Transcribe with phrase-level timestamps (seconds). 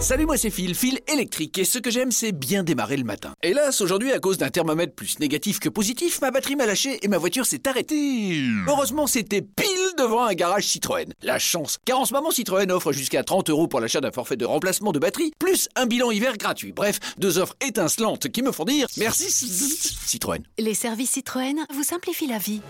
[0.00, 3.34] Salut, moi c'est Phil, Phil électrique, et ce que j'aime c'est bien démarrer le matin.
[3.42, 7.08] Hélas, aujourd'hui, à cause d'un thermomètre plus négatif que positif, ma batterie m'a lâché et
[7.08, 8.40] ma voiture s'est arrêtée.
[8.66, 9.66] Heureusement, c'était pile
[9.98, 11.12] devant un garage Citroën.
[11.22, 14.38] La chance, car en ce moment Citroën offre jusqu'à 30 euros pour l'achat d'un forfait
[14.38, 16.72] de remplacement de batterie, plus un bilan hiver gratuit.
[16.72, 20.42] Bref, deux offres étincelantes qui me font dire merci Citroën.
[20.58, 22.62] Les services Citroën vous simplifient la vie.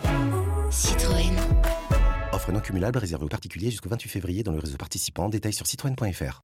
[0.72, 1.36] Citroën.
[2.32, 5.28] Offre non cumulable réservée aux particuliers jusqu'au 28 février dans le réseau participant.
[5.28, 6.40] Détails sur citroën.fr.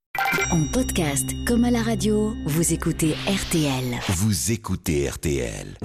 [0.50, 3.98] En podcast comme à la radio, vous écoutez RTL.
[4.08, 5.78] Vous écoutez RTL.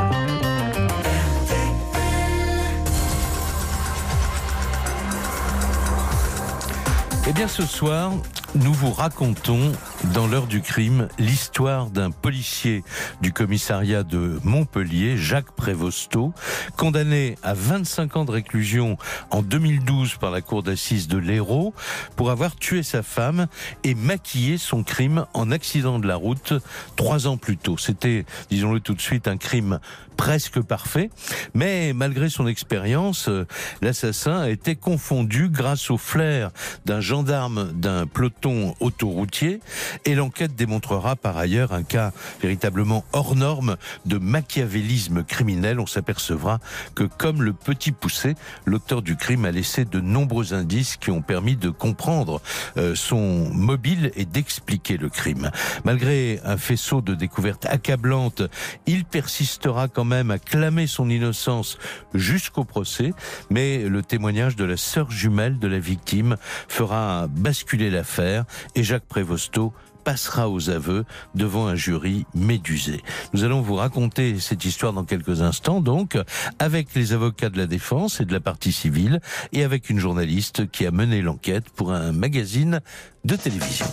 [7.28, 8.14] Eh bien ce soir,
[8.56, 9.72] nous vous racontons
[10.14, 12.84] dans l'heure du crime l'histoire d'un policier
[13.22, 16.34] du commissariat de Montpellier, Jacques Prévosto,
[16.76, 18.98] condamné à 25 ans de réclusion
[19.30, 21.74] en 2012 par la cour d'assises de l'Hérault
[22.18, 23.48] pour avoir tué sa femme
[23.84, 26.54] et maquillé son crime en accident de la route
[26.98, 27.78] trois ans plus tôt.
[27.78, 29.80] C'était, disons-le tout de suite, un crime
[30.18, 31.10] presque parfait,
[31.56, 33.48] mais malgré son expérience, euh,
[33.82, 36.52] l'assassin a été confondu grâce au flair
[36.86, 38.41] d'un gendarme d'un peloton
[38.80, 39.60] autoroutier
[40.06, 42.12] et l'enquête démontrera par ailleurs un cas
[42.42, 45.80] véritablement hors norme de machiavélisme criminel.
[45.80, 46.60] On s'apercevra
[46.96, 51.22] que comme le petit poussé, l'auteur du crime a laissé de nombreux indices qui ont
[51.22, 52.42] permis de comprendre
[52.78, 55.52] euh, son mobile et d'expliquer le crime.
[55.84, 58.42] Malgré un faisceau de découvertes accablantes,
[58.86, 61.78] il persistera quand même à clamer son innocence
[62.14, 63.14] jusqu'au procès,
[63.50, 66.38] mais le témoignage de la sœur jumelle de la victime
[66.68, 68.31] fera basculer l'affaire
[68.76, 69.74] et Jacques Prévosto
[70.04, 71.06] passera aux aveux
[71.36, 73.02] devant un jury médusé.
[73.34, 76.18] Nous allons vous raconter cette histoire dans quelques instants, donc,
[76.60, 79.22] avec les avocats de la défense et de la partie civile,
[79.54, 82.82] et avec une journaliste qui a mené l'enquête pour un magazine
[83.26, 83.86] de télévision.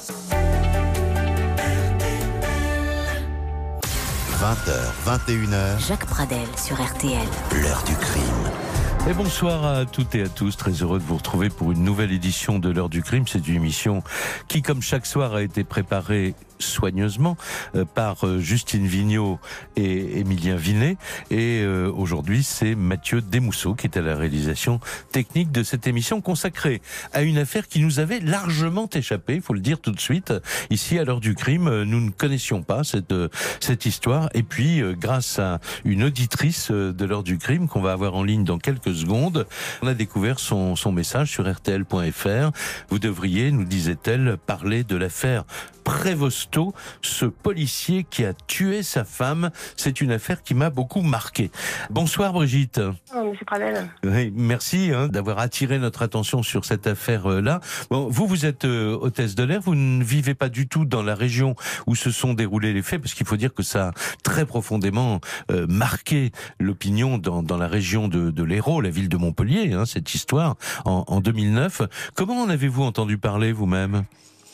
[4.41, 4.71] 20h,
[5.05, 7.27] 21h, Jacques Pradel sur RTL.
[7.61, 8.68] l'heure du crime.
[9.07, 12.13] Et bonsoir à toutes et à tous, très heureux de vous retrouver pour une nouvelle
[12.13, 13.27] édition de l'heure du crime.
[13.27, 14.03] C'est une émission
[14.49, 17.37] qui, comme chaque soir, a été préparée soigneusement
[17.75, 19.39] euh, par euh, Justine Vignot
[19.77, 20.97] et Émilien Vinet.
[21.31, 24.81] Et euh, aujourd'hui, c'est Mathieu Desmousseaux qui est à la réalisation
[25.13, 26.81] technique de cette émission consacrée
[27.13, 30.33] à une affaire qui nous avait largement échappé, il faut le dire tout de suite.
[30.71, 33.15] Ici, à l'heure du crime, nous ne connaissions pas cette,
[33.61, 34.29] cette histoire.
[34.35, 38.45] Et puis, grâce à une auditrice de l'heure du crime qu'on va avoir en ligne
[38.45, 39.47] dans quelques secondes,
[39.83, 42.51] on a découvert son, son message sur rtl.fr.
[42.89, 45.45] Vous devriez, nous disait-elle, parler de l'affaire
[45.89, 49.51] Prévosto, ce policier qui a tué sa femme.
[49.75, 51.51] C'est une affaire qui m'a beaucoup marqué.
[51.89, 52.79] Bonsoir Brigitte.
[53.17, 53.89] Oh, Monsieur Pradel.
[54.05, 57.61] Oui, merci hein, d'avoir attiré notre attention sur cette affaire-là.
[57.89, 61.03] Bon, vous, vous êtes euh, hôtesse de l'air, vous ne vivez pas du tout dans
[61.03, 61.55] la région
[61.87, 65.23] où se sont déroulés les faits, parce qu'il faut dire que ça a très profondément
[65.51, 69.87] euh, marqué l'opinion dans, dans la région de, de l'Hérault, la ville de Montpellier, hein,
[69.87, 71.81] cette histoire, en, en 2009.
[72.15, 74.05] Comment en avez-vous entendu parler vous-même?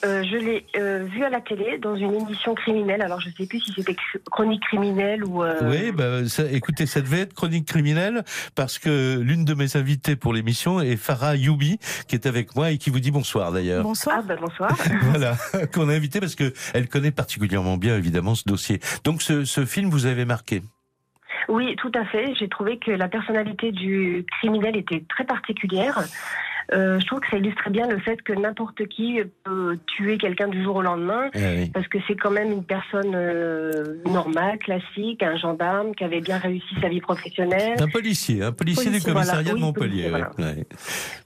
[0.04, 3.00] Euh, je l'ai euh, vu à la télé dans une émission criminelle.
[3.02, 3.96] Alors je sais plus si c'était
[4.30, 5.42] chronique criminelle ou.
[5.42, 8.22] euh, Oui, bah, ça, écoutez, ça devait être chronique criminelle
[8.54, 11.78] parce que l'une de mes invitées pour l'émission est Farah Youbi,
[12.08, 13.86] qui est avec moi et qui vous dit bonsoir d'ailleurs.
[14.10, 14.76] Ah bah bonsoir.
[15.02, 15.36] Voilà,
[15.72, 18.80] qu'on a invité parce que elle connaît particulièrement bien évidemment ce dossier.
[19.04, 20.62] Donc ce, ce film vous avait marqué?
[21.48, 22.34] oui, tout à fait.
[22.38, 25.98] J'ai trouvé que la personnalité du criminel était très particulière.
[26.72, 30.48] Euh, je trouve que ça illustrait bien le fait que n'importe qui peut tuer quelqu'un
[30.48, 31.28] du jour au lendemain.
[31.34, 31.70] Eh oui.
[31.70, 36.38] Parce que c'est quand même une personne euh, normale, classique, un gendarme qui avait bien
[36.38, 37.74] réussi sa vie professionnelle.
[37.80, 39.58] Un policier, un policier, du Policier, commissariat voilà.
[39.58, 40.10] de Montpellier.
[40.10, 40.66] policier, ouais, ouais.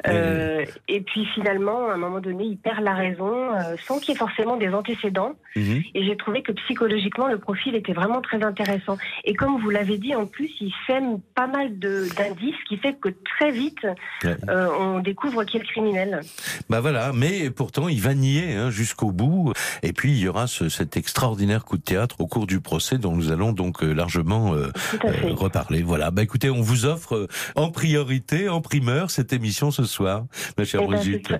[0.09, 3.49] Euh, et puis finalement, à un moment donné, il perd la raison
[3.87, 5.35] sans qu'il y ait forcément des antécédents.
[5.57, 5.83] Mhm.
[5.95, 8.97] Et j'ai trouvé que psychologiquement, le profil était vraiment très intéressant.
[9.25, 13.09] Et comme vous l'avez dit, en plus, il sème pas mal d'indices, qui fait que
[13.39, 13.87] très vite,
[14.25, 14.37] Ouais.
[14.81, 16.21] on découvre qui est le criminel.
[16.69, 19.53] Bah voilà, mais pourtant il va nier hein, jusqu'au bout.
[19.83, 22.99] Et puis il y aura ce- cet extraordinaire coup de théâtre au cours du procès
[22.99, 24.71] dont nous allons donc euh, largement euh,
[25.05, 25.83] euh, reparler.
[25.83, 26.11] Voilà.
[26.11, 30.25] Bah écoutez, on vous offre en priorité, en primeur, cette émission ce soir,
[30.57, 31.33] ma chère Eh ben, Brigitte.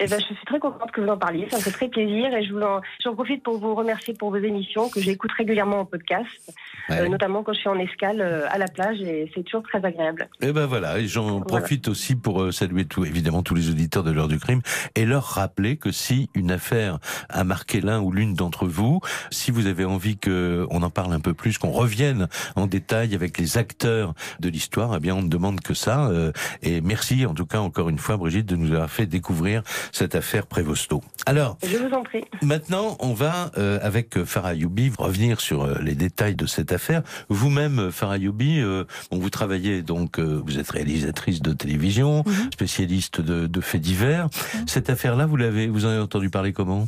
[0.00, 2.34] Eh ben, je suis très contente que vous en parliez, ça me fait très plaisir
[2.34, 5.80] et je vous en- j'en profite pour vous remercier pour vos émissions que j'écoute régulièrement
[5.80, 6.26] en podcast,
[6.88, 7.00] Ouais.
[7.00, 9.84] euh, notamment quand je suis en escale euh, à la plage et c'est toujours très
[9.84, 10.28] agréable.
[10.40, 11.44] Et ben voilà, et j'en Voilà.
[11.46, 14.60] profite aussi pour euh, saluer tout, évidemment tous les auditeurs de l'heure du crime
[14.96, 16.98] et leur rappeler que si une affaire
[17.28, 19.00] a marqué l'un ou l'une d'entre vous,
[19.30, 22.26] si vous avez envie que on en parle un peu plus, qu'on revienne
[22.56, 26.08] en détail avec les acteurs de l'histoire, eh bien on ne demande que ça.
[26.08, 26.32] euh,
[26.62, 29.62] et merci en tout cas encore une fois Brigitte de nous avoir fait découvrir
[29.92, 31.02] cette affaire Prévosto.
[31.26, 32.24] Alors, Je vous en prie.
[32.42, 37.02] maintenant, on va, euh, avec Farah Youbi, revenir sur euh, les détails de cette affaire.
[37.28, 42.22] Vous-même, euh, Farah Youbi, euh, bon, vous travaillez donc, euh, vous êtes réalisatrice de télévision,
[42.26, 42.50] Mhm.
[42.52, 44.28] spécialiste de, de faits divers.
[44.66, 46.86] Cette affaire-là, vous l'avez, vous en avez entendu parler comment?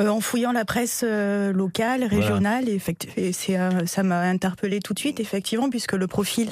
[0.00, 4.78] Euh, en fouillant la presse euh, locale, régionale, et effecti- et euh, ça m'a interpellé
[4.78, 6.50] tout de suite, effectivement, puisque le profil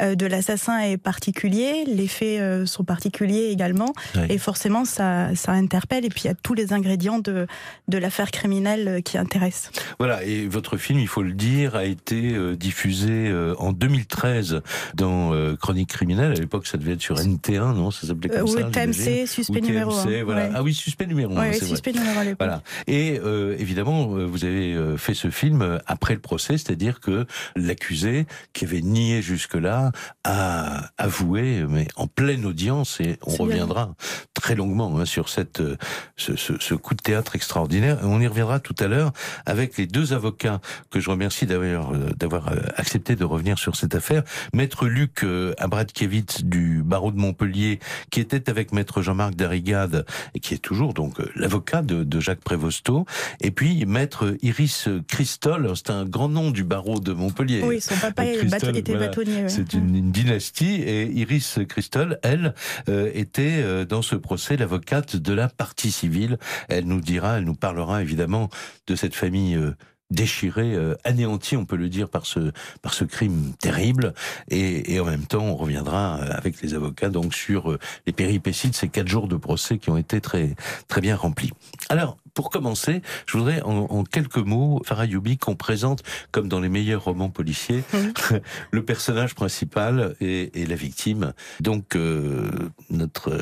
[0.00, 4.22] euh, de l'assassin est particulier, les faits euh, sont particuliers également, Oui.
[4.30, 7.46] et forcément ça, ça interpelle, et puis il y a tous les ingrédients de,
[7.88, 9.70] de l'affaire criminelle euh, qui intéressent.
[9.98, 14.62] Voilà, et votre film, il faut le dire, a été euh, diffusé euh, en 2013
[14.94, 16.32] dans Chronique criminelle.
[16.32, 17.90] À l'époque, ça devait être sur NT1, non?
[17.90, 20.24] Ça s'appelait comme ça ou TMC, suspect numéro TMC, 1.
[20.24, 20.50] voilà.
[20.54, 21.68] Ah oui, suspect numéro 1, Ouais, c'est vrai.
[21.68, 22.38] suspect numéro 1 à l'époque.
[22.38, 22.62] Voilà.
[22.86, 23.20] Et
[23.58, 27.26] évidemment, vous avez fait ce film après le procès, c'est-à-dire que
[27.56, 29.92] l'accusé, qui avait nié jusque-là,
[30.24, 33.94] a avoué, mais en pleine audience, et on reviendra
[34.34, 35.76] très longuement hein, sur cette, euh,
[36.16, 37.98] ce, ce, ce coup de théâtre extraordinaire.
[38.04, 39.12] On y reviendra tout à l'heure
[39.46, 40.60] avec les deux avocats
[40.90, 44.22] que je remercie d'avoir euh, d'avoir euh, accepté de revenir sur cette affaire.
[44.54, 45.24] Maître Luc
[45.58, 47.80] Abradkiewicz du barreau de Montpellier,
[48.12, 52.44] qui était avec Maître Jean-Marc Darrigade et qui est toujours donc l'avocat de, de Jacques
[52.44, 53.04] Prévosto,
[53.40, 57.62] et puis Maître Iris Christol, c'est un grand nom du barreau de Montpellier.
[57.64, 59.08] Oui, son papa Christol, était voilà.
[59.08, 59.42] bâtonnier.
[59.42, 59.48] ouais.
[59.48, 62.54] C'est une, une dynastie et Iris Christol, elle,
[62.88, 66.38] euh, était dans ce procès l'avocate de la partie civile.
[66.68, 68.48] Elle nous dira, elle nous parlera évidemment
[68.86, 69.72] de cette famille euh,
[70.10, 72.52] déchirée, euh, anéantie, on peut le dire, par ce
[72.82, 74.14] par ce crime terrible.
[74.48, 78.12] Et, et en même temps, on reviendra euh, avec les avocats donc sur euh, les
[78.12, 80.54] péripéties de ces quatre jours de procès qui ont été très
[80.88, 81.52] très bien remplis.
[81.90, 86.60] Alors, pour commencer, je voudrais en, en quelques mots, Farah Youbi, qu'on présente comme dans
[86.60, 87.82] les meilleurs romans policiers,
[88.70, 91.32] le personnage principal et, et la victime.
[91.60, 92.50] Donc euh,
[92.90, 93.32] notre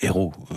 [0.00, 0.56] héros, euh,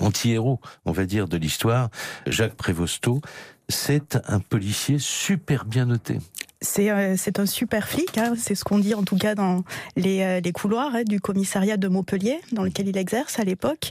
[0.00, 1.90] anti-héros, on va dire, de l'histoire,
[2.26, 3.20] Jacques Prévosto,
[3.68, 6.18] c'est un policier super bien noté.
[6.64, 9.64] C'est euh, c'est un super flic, hein, c'est ce qu'on dit en tout cas dans
[9.96, 13.90] les, euh, les couloirs hein, du commissariat de Montpellier, dans lequel il exerce à l'époque.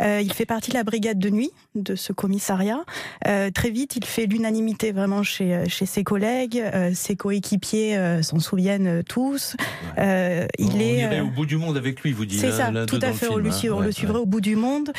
[0.00, 2.84] Euh, il fait partie de la brigade de nuit de ce commissariat.
[3.54, 6.62] Très vite, il fait l'unanimité vraiment chez, chez ses collègues,
[6.94, 9.56] ses coéquipiers s'en souviennent tous.
[9.98, 12.40] Il on est irait au bout du monde avec lui, vous dites.
[12.40, 13.26] c'est hein, ça, tout à fait.
[13.26, 14.92] on film, le, on le suivrait au bout du monde.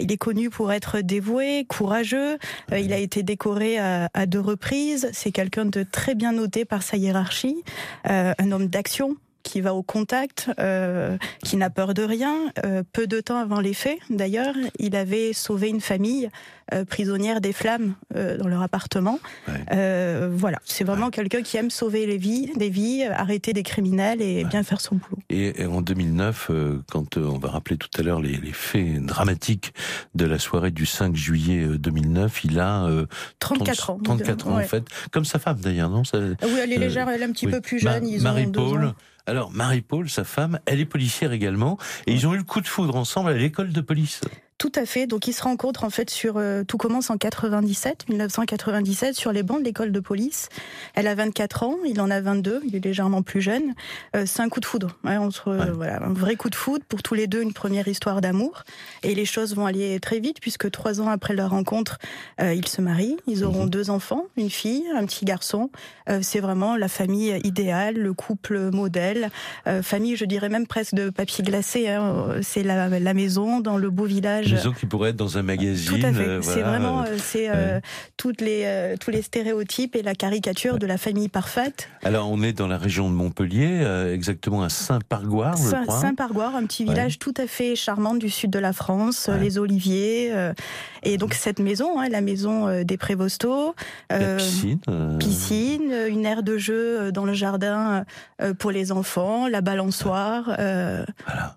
[0.00, 2.38] Il est connu pour être dévoué, courageux.
[2.74, 5.10] Il a été décoré à, à deux reprises.
[5.12, 7.62] C'est quelqu'un de très bien noté par sa hiérarchie.
[8.08, 12.36] Euh, un homme d'action qui va au contact, euh, qui n'a peur de rien.
[12.64, 16.28] Euh, peu de temps avant les faits, d'ailleurs, il avait sauvé une famille
[16.72, 19.18] euh, prisonnière des flammes dans leur appartement.
[19.48, 20.28] Ouais.
[20.30, 24.44] Voilà, c'est vraiment quelqu'un qui aime sauver les vies, des vies, arrêter des criminels et
[24.44, 25.18] bien faire son boulot.
[25.30, 29.02] Et, et en 2009, euh, quand on va rappeler tout à l'heure les, les faits
[29.04, 29.72] dramatiques
[30.14, 33.06] de la soirée du 5 juillet euh, 2009, il a euh,
[33.40, 33.98] 34 ans.
[34.02, 36.04] 34 ans en fait, comme sa femme d'ailleurs, non?
[36.04, 37.52] Ça- Oui, elle est légère, elle est un petit oui.
[37.52, 38.04] peu plus jeune.
[38.20, 38.94] Marie-Paul.
[39.26, 42.66] Alors Marie-Paul, sa femme, elle est policière également, et ils ont eu le coup de
[42.66, 44.20] foudre ensemble à l'école de police.
[44.58, 45.08] Tout à fait.
[45.08, 46.34] Donc ils se rencontrent en fait sur.
[46.36, 50.50] euh, tout commence en 97, 1997, sur les bancs de l'école de police.
[50.94, 53.74] Elle a 24 ans, il en a 22, il est légèrement plus jeune.
[54.14, 54.96] Euh, c'est un coup de foudre.
[55.04, 55.70] ouais, entre, euh, Ouais.
[55.72, 58.62] voilà, un vrai coup de foudre pour tous les deux, une première histoire d'amour.
[59.02, 61.98] Et les choses vont aller très vite puisque trois ans après leur rencontre,
[62.40, 63.16] euh, ils se marient.
[63.26, 63.70] Ils auront Mhm.
[63.70, 65.70] deux enfants, une fille, un petit garçon.
[66.20, 69.30] C'est vraiment la famille idéale, le couple modèle.
[69.82, 71.88] Famille, je dirais même presque de papier glacé.
[71.88, 72.36] hein.
[72.42, 74.41] C'est la, la maison dans le beau village.
[74.50, 75.98] Une maison qui pourrait être dans un magazine.
[76.00, 76.20] Tout à fait.
[76.20, 77.50] euh, c'est voilà, vraiment euh, euh, c'est
[78.16, 81.88] toutes les tous les stéréotypes et la caricature de la famille parfaite.
[82.04, 85.56] Alors on est dans la région de Montpellier, exactement à Saint-Pargoire.
[85.56, 86.90] Saint-Pargoire, un petit Ouais.
[86.94, 90.32] village tout à fait charmant du sud de la France, les oliviers
[91.02, 93.74] et donc cette maison, hein, la maison des Prévosto,
[94.10, 94.80] La piscine.
[95.18, 98.04] piscine, une aire de jeu dans le jardin
[98.58, 100.44] pour les enfants, la balançoire.
[100.56, 101.56] Voilà.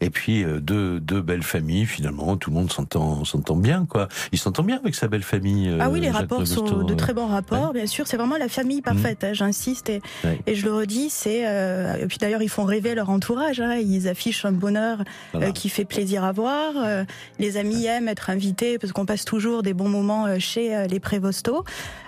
[0.00, 4.08] Et puis euh, deux, deux belles familles finalement, tout le monde s'entend s'entend bien quoi.
[4.32, 5.68] Il s'entend bien avec sa belle famille.
[5.68, 6.96] euh, Ah oui, les Jacques rapports sont de euh.
[6.96, 8.06] très bons rapports, bien sûr.
[8.06, 9.88] C'est vraiment la famille parfaite, hein, j'insiste.
[9.88, 10.38] Et, Ouais.
[10.46, 11.46] et je le redis, c'est.
[11.48, 13.60] euh, et puis d'ailleurs, ils font rêver leur entourage.
[13.60, 13.76] hein.
[13.76, 15.02] ils affichent un bonheur
[15.32, 15.48] Voilà.
[15.48, 16.72] euh, qui fait plaisir à voir.
[16.76, 17.04] Euh,
[17.38, 20.86] les amis aiment être invités parce qu'on passe toujours des bons moments euh, chez euh,
[20.86, 21.64] les Prévosto.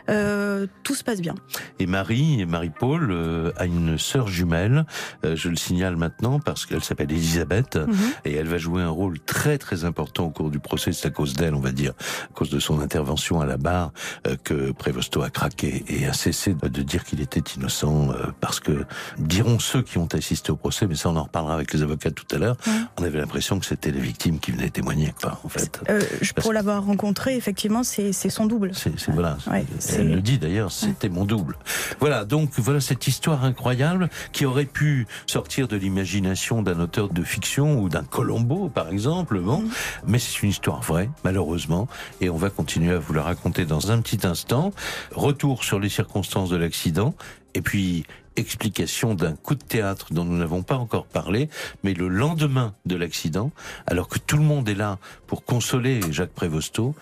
[0.08, 1.34] Euh, tout se passe bien.
[1.78, 4.84] Et Marie, Marie-Paul, euh, a une sœur jumelle.
[5.24, 7.76] euh, je le signale maintenant parce qu'elle s'appelle Elisabeth.
[7.76, 7.94] Mhm.
[8.24, 10.92] et elle va jouer un rôle très très important au cours du procès.
[10.92, 11.92] C'est à cause d'elle, on va dire,
[12.30, 13.92] à cause de son intervention à la barre,
[14.26, 18.60] euh, que Prévosto a craqué et a cessé de dire qu'il était innocent, euh, parce
[18.60, 18.84] que
[19.18, 22.10] diront ceux qui ont assisté au procès, mais ça on en reparlera avec les avocats
[22.10, 22.56] tout à l'heure.
[22.98, 25.12] On avait l'impression que c'était les victimes qui venaient témoigner.
[25.16, 28.70] Enfin, en fait, Euh, je- pour l'avoir rencontré, effectivement, c'est son double.
[28.74, 29.64] c'est, voilà, Ouais,
[29.96, 31.56] elle le dit d'ailleurs, c'était mon double.
[32.00, 37.22] Voilà, donc voilà cette histoire incroyable qui aurait pu sortir de l'imagination d'un auteur de
[37.22, 39.64] fiction ou d'un Colombo par exemple, bon,
[40.06, 41.88] mais c'est une histoire vraie malheureusement
[42.20, 44.72] et on va continuer à vous la raconter dans un petit instant.
[45.12, 47.14] Retour sur les circonstances de l'accident
[47.54, 48.04] et puis
[48.36, 51.48] explication d'un coup de théâtre dont nous n'avons pas encore parlé,
[51.82, 53.50] mais le lendemain de l'accident,
[53.86, 56.94] alors que tout le monde est là pour consoler Jacques Prévosto,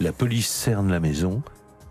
[0.00, 1.42] la police cerne la maison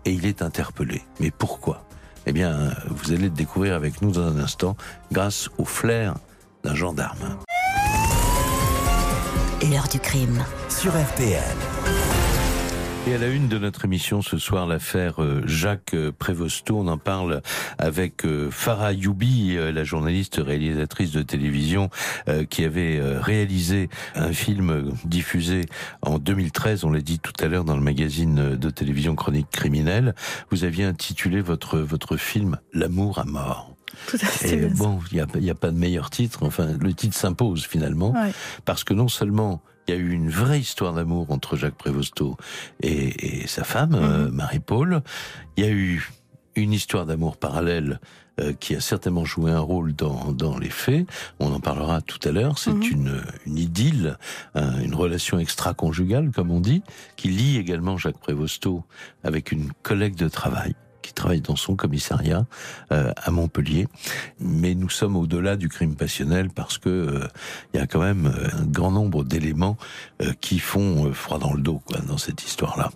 [0.06, 1.02] et il est interpellé.
[1.20, 1.84] Mais pourquoi?
[2.26, 4.76] Eh bien, vous allez le découvrir avec nous dans un instant
[5.12, 6.14] grâce au flair
[6.64, 7.36] d'un gendarme.
[9.70, 10.44] L'heure du crime.
[10.68, 11.42] Sur RTL.
[13.08, 16.76] Et à la une de notre émission ce soir, l'affaire euh, Jacques euh, Prévosto.
[16.76, 17.40] On en parle
[17.78, 21.88] avec euh, Farah Youbi, la journaliste réalisatrice de télévision
[22.50, 25.66] qui avait réalisé un film diffusé
[26.02, 30.14] en 2013, on l'a dit tout à l'heure dans le magazine de télévision Chronique criminelle.
[30.50, 33.74] Vous aviez intitulé votre, votre film L'amour à mort.
[34.08, 34.54] Tout à fait.
[34.54, 36.40] Et bon, il n'y a, y a pas de meilleur titre.
[36.42, 38.32] Enfin, le titre s'impose finalement Ouais.
[38.64, 42.36] parce que non seulement il y a eu une vraie histoire d'amour entre Jacques Prévosto
[42.82, 45.02] et, et sa femme, euh, Marie-Paul,
[45.56, 46.10] il y a eu
[46.56, 48.00] une histoire d'amour parallèle
[48.40, 51.06] euh, qui a certainement joué un rôle dans, dans les faits.
[51.38, 52.58] On en parlera tout à l'heure.
[52.58, 52.82] C'est Mhm.
[52.82, 54.18] une, une idylle,
[54.54, 56.82] un- une relation extra-conjugale, comme on dit,
[57.16, 58.84] qui lie également Jacques Prévosto
[59.24, 60.74] avec une collègue de travail
[61.06, 62.46] qui travaille dans son commissariat
[62.92, 63.86] euh, à Montpellier.
[64.40, 67.28] Mais nous sommes au-delà du crime passionnel parce que euh,
[67.72, 69.76] il y a quand même euh, un grand nombre d'éléments
[70.20, 72.90] euh, qui font froid dans le dos quoi, dans cette histoire-là.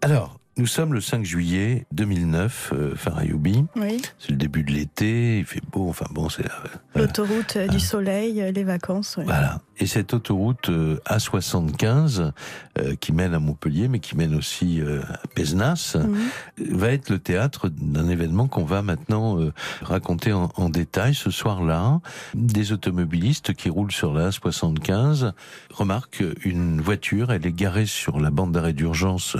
[0.00, 3.64] Alors, nous sommes le 5 juillet 2009, euh, Farayoubi.
[3.76, 4.02] Oui.
[4.18, 6.44] C'est le début de l'été, il fait beau, enfin bon, c'est...
[6.44, 6.48] euh,
[6.92, 7.06] voilà.
[7.06, 9.16] L'autoroute euh, du soleil, euh, les vacances.
[9.16, 9.24] ouais.
[9.24, 9.60] Voilà.
[9.78, 12.32] Et cette autoroute euh, A75
[12.78, 16.76] euh, qui mène à Montpellier, mais qui mène aussi euh, à Pézenas, Mhm.
[16.76, 19.38] va être le théâtre d'un événement qu'on va maintenant
[19.82, 22.00] raconter en, en détail ce soir-là.
[22.34, 25.32] Des automobilistes qui roulent sur la A75
[25.72, 29.36] remarquent une voiture, elle est garée sur la bande d'arrêt d'urgence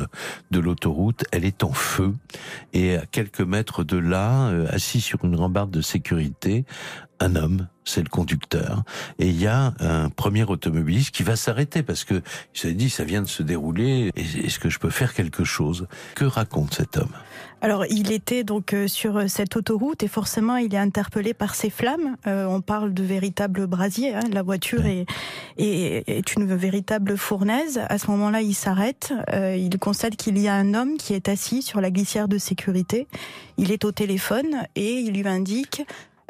[0.50, 0.99] de l'autoroute,
[1.32, 2.14] elle est en feu.
[2.72, 6.64] Et à quelques mètres de là, euh, assis sur une rambarde de sécurité,
[7.20, 8.82] un homme, c'est le conducteur,
[9.18, 12.22] et il y a un premier automobiliste qui va s'arrêter parce que
[12.54, 15.86] il s'est dit ça vient de se dérouler, est-ce que je peux faire quelque chose?
[16.14, 17.12] Que raconte cet homme?
[17.62, 21.54] Alors, il était donc euh, sur euh, cette autoroute et forcément, il est interpellé par
[21.54, 22.16] ces flammes.
[22.26, 24.14] Euh, on parle de véritables brasiers.
[24.14, 24.22] hein.
[24.32, 25.04] La voiture est,
[25.58, 27.78] est, est une véritable fournaise.
[27.90, 29.12] À ce moment-là, il s'arrête.
[29.34, 32.38] Euh, il constate qu'il y a un homme qui est assis sur la glissière de
[32.38, 33.06] sécurité.
[33.58, 35.82] Il est au téléphone et il lui indique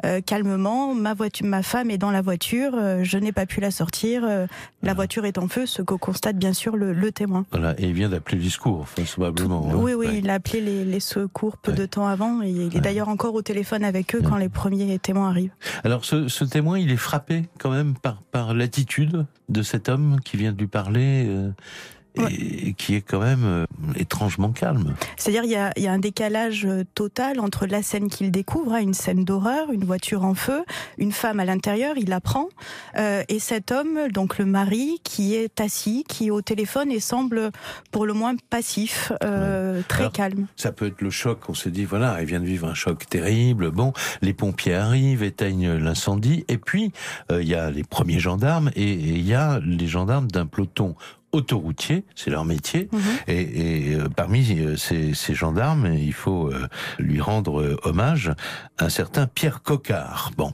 [0.05, 3.59] euh, calmement, ma voiture, ma femme est dans la voiture, euh, je n'ai pas pu
[3.61, 4.47] la sortir, euh,
[4.83, 7.45] la voiture est en feu, ce que constate bien sûr le, le témoin.
[7.51, 9.67] Voilà, et il vient d'appeler le discours, enfin, probablement.
[9.69, 9.75] hein.
[9.75, 10.17] Oui, oui, Ouais.
[10.19, 11.77] il a appelé les, les secours peu Ouais.
[11.77, 12.81] de temps avant et il est Ouais.
[12.81, 15.53] d'ailleurs encore au téléphone avec eux quand les premiers témoins arrivent.
[15.83, 20.17] Alors, ce, ce témoin, il est frappé quand même par, par l'attitude de cet homme
[20.23, 21.27] qui vient de lui parler.
[22.15, 23.65] Et, qui est quand même euh,
[23.95, 24.95] étrangement calme.
[25.17, 28.31] C'est-à-dire il y a, il y a un décalage euh, total entre la scène qu'il
[28.31, 30.63] découvre, hein, une scène d'horreur, une voiture en feu,
[30.97, 32.49] une femme à l'intérieur, il apprend,
[32.97, 36.99] euh, et cet homme, donc le mari, qui est assis, qui est au téléphone et
[36.99, 37.51] semble
[37.91, 40.47] pour le moins passif, euh, très Alors, calme.
[40.55, 43.05] Ça peut être le choc, on s'est dit, voilà, il vient de vivre un choc
[43.07, 46.91] terrible, bon, les pompiers arrivent, éteignent l'incendie, et puis
[47.29, 50.95] il y a les premiers gendarmes, et il y a les gendarmes d'un peloton
[51.31, 52.99] autoroutier, c'est leur métier, Mhm.
[53.27, 53.41] et,
[53.91, 56.67] et, euh, parmi euh, ces, ces gendarmes, il faut euh,
[56.99, 58.31] lui rendre euh, hommage,
[58.79, 60.31] un certain Pierre Coquart.
[60.37, 60.51] Bon,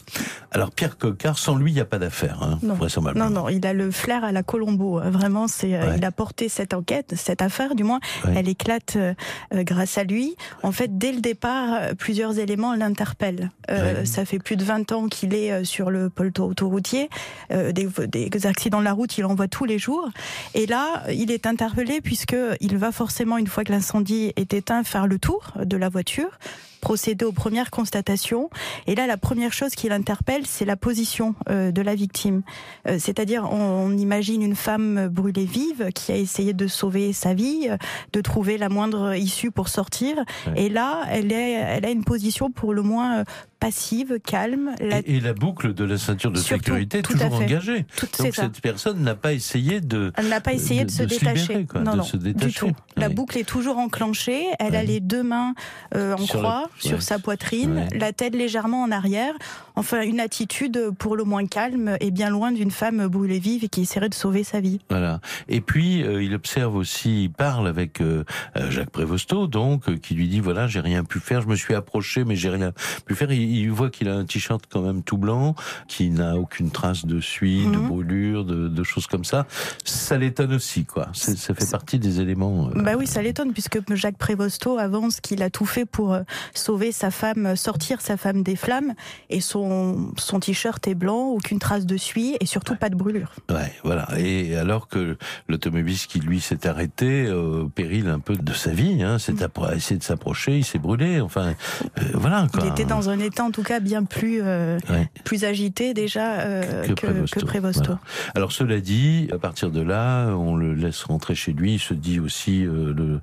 [0.52, 2.76] alors Pierre Coquart, sans lui, il n'y a pas d'affaire, hein, Non.
[2.76, 3.30] vraisemblablement.
[3.30, 5.00] Non, non, il a le flair à la Colombo.
[5.00, 5.10] hein.
[5.10, 5.96] Vraiment, c'est, euh, Ouais.
[5.98, 8.34] il a porté cette enquête, cette affaire, du moins, Ouais.
[8.38, 9.14] elle éclate euh,
[9.54, 10.36] euh, grâce à lui.
[10.64, 13.50] En fait, dès le départ, euh, plusieurs éléments l'interpellent.
[13.72, 14.06] Euh, Ouais.
[14.06, 17.10] Ça fait plus de 20 ans qu'il est euh, sur le pôle autoroutier.
[17.52, 20.08] Euh, des, des accidents de la route, il en voit tous les jours.
[20.54, 24.84] Et là, il est interpellé puisque il va forcément, une fois que l'incendie est éteint,
[24.84, 26.40] faire le tour de la voiture
[26.82, 28.50] procéder aux premières constatations.
[28.88, 32.42] Et là, la première chose qui l'interpelle, c'est la position euh, de la victime.
[32.88, 33.58] Euh, C'est-à-dire, on,
[33.88, 37.78] on imagine une femme brûlée vive qui a essayé de sauver sa vie, euh,
[38.14, 40.18] de trouver la moindre issue pour sortir.
[40.48, 40.64] Ouais.
[40.66, 43.24] Et là, elle, est, elle a une position pour le moins
[43.60, 44.72] passive, calme.
[44.80, 45.00] La...
[45.00, 47.86] Et, et, la boucle de la ceinture de Surtout, sécurité est toujours engagée.
[47.96, 50.12] Tout- Donc cette personne n'a pas essayé de.
[50.16, 51.42] Elle n'a pas essayé de, se détacher.
[51.42, 52.72] libérer, quoi, non, non, se du tout.
[52.96, 54.46] La boucle est toujours enclenchée.
[54.60, 55.54] Elle a les deux mains
[55.96, 56.90] euh, en Sur la- ouais.
[56.90, 57.98] sur sa poitrine, Ouais.
[57.98, 59.34] la tête légèrement en arrière.
[59.76, 63.70] Enfin, une attitude pour le moins calme et bien loin d'une femme brûlée vive et
[63.70, 64.80] qui essaierait de sauver sa vie.
[64.90, 65.20] Voilà.
[65.48, 68.24] Et puis euh, il observe aussi, il parle avec euh,
[68.56, 71.56] euh, Jacques Prévosto, donc euh, qui lui dit voilà j'ai rien pu faire, je me
[71.56, 72.72] suis approché mais j'ai rien
[73.06, 73.32] pu faire.
[73.32, 75.54] Il, il voit qu'il a un t-shirt quand même tout blanc,
[75.88, 77.88] qui n'a aucune trace de suie, de Mhm.
[77.88, 79.46] brûlure, de, de choses comme ça.
[79.84, 81.10] Ça l'étonne aussi quoi.
[81.14, 82.70] Ça fait partie des éléments.
[82.76, 86.18] Bah oui, ça l'étonne puisque Jacques Prévosto avance qu'il a tout fait pour
[86.58, 88.94] sauver sa femme, sortir sa femme des flammes
[89.30, 93.32] et son, son t-shirt est blanc, aucune trace de suie et surtout pas de brûlure.
[93.50, 94.08] Ouais, voilà.
[94.18, 98.72] Et alors que l'automobiliste qui lui s'est arrêté euh, au péril un peu de sa
[98.72, 101.22] vie, hein, s'est a essayé de s'approcher, il s'est brûlé.
[101.22, 101.54] Enfin,
[102.00, 102.64] euh, voilà quoi.
[102.66, 105.10] Il était dans un état en tout cas bien plus euh, Ouais.
[105.24, 107.84] plus agité déjà euh, Que que, Prévosto, que Prévosto.
[107.86, 108.00] voilà.
[108.36, 111.76] Alors cela dit, à partir de là, on le laisse rentrer chez lui.
[111.76, 113.20] Il se dit aussi le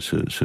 [0.00, 0.44] ce, ce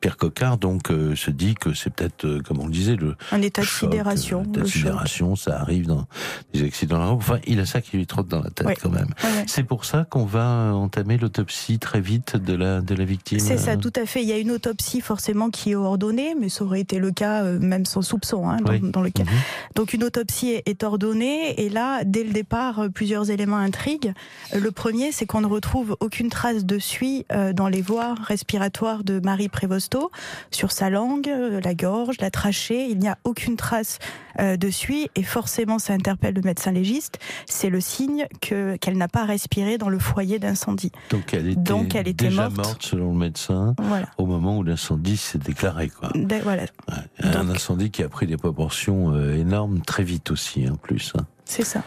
[0.00, 3.42] Pierre Coquard, donc se dit que c'est peut-être, euh, comme on le disait, le Un
[3.42, 4.40] état de choc, sidération.
[4.40, 4.72] euh, état de choc.
[4.72, 6.06] sidération, ça arrive dans
[6.52, 6.96] des accidents.
[6.96, 7.18] de la route.
[7.20, 8.76] Enfin, il a ça qui lui trotte dans la tête Ouais.
[8.82, 9.08] quand même.
[9.22, 9.44] Ouais, ouais.
[9.46, 13.38] C'est pour ça qu'on va entamer l'autopsie très vite de la de la victime.
[13.38, 14.22] C'est ça, euh, tout à fait.
[14.22, 17.44] Il y a une autopsie forcément qui est ordonnée, mais ça aurait été le cas
[17.44, 18.80] euh, même sans soupçon hein, dans, Oui.
[18.82, 19.24] dans le cas.
[19.24, 19.30] Mhm.
[19.76, 24.14] Donc une autopsie est- ordonnée et là, dès le départ, plusieurs éléments intriguent.
[24.58, 29.20] Le premier, c'est qu'on ne retrouve aucune trace de suie dans les voies respiratoires de
[29.20, 30.10] Marie Prévosto,
[30.50, 32.86] sur sa langue, la gorge, la trachée.
[32.88, 33.98] Il n'y a aucune trace
[34.38, 37.18] euh, de suie et forcément, ça interpelle le médecin légiste.
[37.46, 40.92] C'est le signe que qu'elle n'a pas respiré dans le foyer d'incendie.
[41.10, 42.82] Donc elle était, Donc, elle était déjà morte.
[42.82, 44.06] selon le médecin Voilà.
[44.18, 45.88] au moment où l'incendie s'est déclaré.
[45.88, 46.10] Quoi.
[46.14, 46.62] Dès- voilà.
[46.88, 46.94] Ouais.
[47.22, 51.12] Un Donc- incendie qui a pris des proportions euh, énormes très vite aussi, en plus.
[51.18, 51.26] hein.
[51.44, 51.82] C'est ça.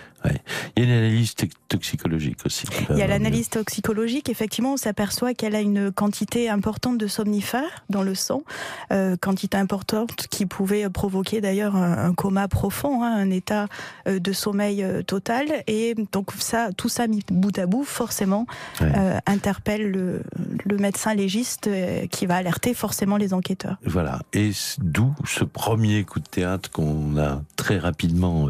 [0.76, 1.34] Il y a une analyse
[1.68, 2.66] toxicologique aussi.
[2.90, 4.30] Il y a l'analyse toxicologique.
[4.30, 8.44] Effectivement, on s'aperçoit qu'elle a une quantité importante de somnifères dans le sang,
[8.92, 13.68] euh, quantité importante qui pouvait provoquer d'ailleurs un, un coma profond, hein, un état
[14.08, 15.46] euh, de sommeil euh, total.
[15.68, 18.46] Et donc ça, tout ça mis bout à bout, forcément,
[18.82, 18.92] Ouais.
[18.98, 20.22] euh, interpelle le,
[20.66, 21.70] le médecin légiste
[22.12, 23.78] qui va alerter forcément les enquêteurs.
[23.86, 24.20] Voilà.
[24.34, 28.50] Et d'où ce premier coup de théâtre qu'on a très rapidement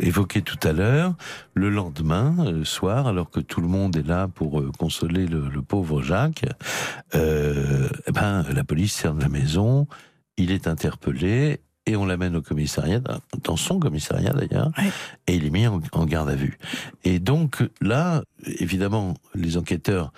[0.00, 1.07] évoqué tout à l'heure.
[1.54, 5.48] Le lendemain, euh, soir, alors que tout le monde est là pour euh, consoler le,
[5.48, 6.44] le pauvre Jacques,
[7.14, 9.86] euh, eh ben, la police sert de la maison,
[10.36, 13.00] il est interpellé et on l'amène au commissariat,
[13.44, 14.90] dans son commissariat d'ailleurs, Ouais.
[15.26, 16.58] et il est mis en, en garde à vue.
[17.04, 20.12] Et donc là, évidemment, les enquêteurs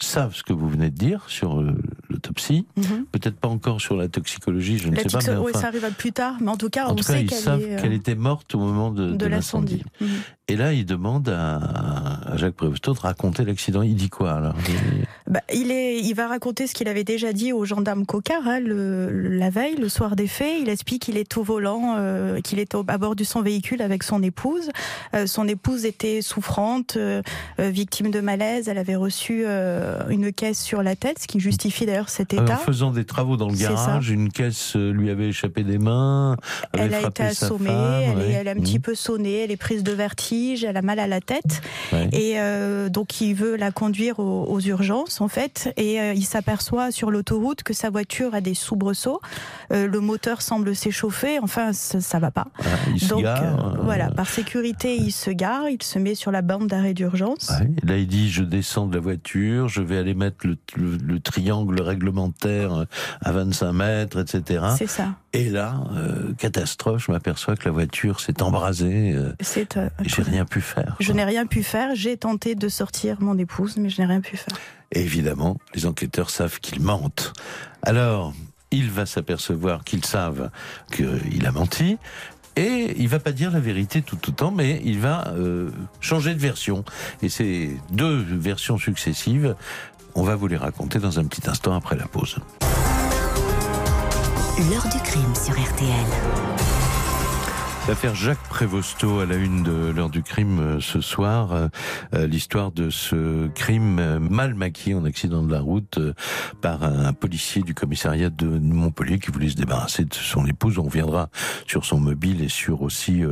[0.00, 1.72] savent ce que vous venez de dire sur euh,
[2.10, 3.06] l'autopsie, Mhm.
[3.12, 5.66] peut-être pas encore sur la toxicologie, je ne La sais pas, mais oui, enfin, ça
[5.68, 7.80] arrivera plus tard, mais en tout cas, en on tout cas, sait ils qu'elle euh,
[7.80, 9.82] qu'elle était morte au moment de, de, de l'incendie.
[10.00, 10.14] l'incendie.
[10.14, 10.20] Mhm.
[10.48, 13.80] Et là, il demande à, Jacques Prévost de raconter l'accident.
[13.80, 14.54] Il dit quoi alors?
[14.68, 18.46] Il- Bah, il, est, il va raconter ce qu'il avait déjà dit au gendarme Cocard
[18.46, 20.56] hein, le, la veille, le soir des faits.
[20.60, 23.80] Il explique qu'il est au volant, euh, qu'il est au- à bord de son véhicule
[23.80, 24.68] avec son épouse.
[25.14, 27.22] Euh, son épouse était souffrante, euh,
[27.58, 28.68] victime de malaise.
[28.68, 29.46] Elle avait reçu
[30.10, 32.56] une caisse sur la tête, ce qui justifie d'ailleurs cet En état.
[32.58, 36.36] faisant des travaux dans le garage, une caisse lui avait échappé des mains.
[36.74, 38.60] avait Elle a été assommée, femme, elle, est, elle est un Mmh.
[38.60, 41.62] petit peu sonnée, elle est prise de vertige, elle a mal à la tête.
[41.92, 42.08] Ouais.
[42.12, 46.24] Et euh, donc il veut la conduire aux, aux urgences en fait, et euh, il
[46.24, 49.20] s'aperçoit sur l'autoroute que sa voiture a des soubresauts,
[49.72, 52.46] Euh, le moteur semble s'échauffer, enfin ça, ça va pas.
[52.58, 55.98] Voilà, il se Donc gare, euh, euh, voilà, par sécurité il se gare, il se
[55.98, 57.50] met sur la bande d'arrêt d'urgence.
[57.60, 57.70] ouais.
[57.82, 61.20] Là, il dit je descends de la voiture, je vais aller mettre le, le- le
[61.20, 62.86] triangle réglementaire
[63.22, 64.64] à 25 mètres, etc.
[64.76, 65.14] C'est ça.
[65.36, 69.12] Et là, euh, catastrophe, je m'aperçois que la voiture s'est embrasée.
[69.14, 69.76] euh, C'est.
[69.76, 70.94] euh, et j'ai rien pu faire.
[71.00, 71.96] Je n'ai rien pu faire.
[71.96, 74.56] J'ai tenté de sortir mon épouse, mais je n'ai rien pu faire.
[74.92, 77.32] Et évidemment, les enquêteurs savent qu'ils mentent.
[77.82, 78.32] Alors,
[78.70, 80.50] il va s'apercevoir qu'ils savent
[80.92, 81.98] qu'il a menti.
[82.54, 85.34] Et il va pas dire la vérité tout autant, mais il va
[85.98, 86.84] changer de version.
[87.22, 89.56] Et ces deux versions successives,
[90.14, 92.36] on va vous les raconter dans un petit instant après la pause.
[94.56, 96.83] L'heure du crime sur RTL.
[97.86, 101.52] L'affaire Jacques Prévosto à la une de l'heure du crime euh, ce soir.
[101.52, 101.68] euh,
[102.14, 105.98] euh, L'histoire de ce crime mal maquillé en accident de la route
[106.62, 110.78] par un policier du commissariat de Montpellier qui voulait se débarrasser de son épouse.
[110.78, 111.28] On reviendra
[111.66, 113.22] sur son mobile et sur aussi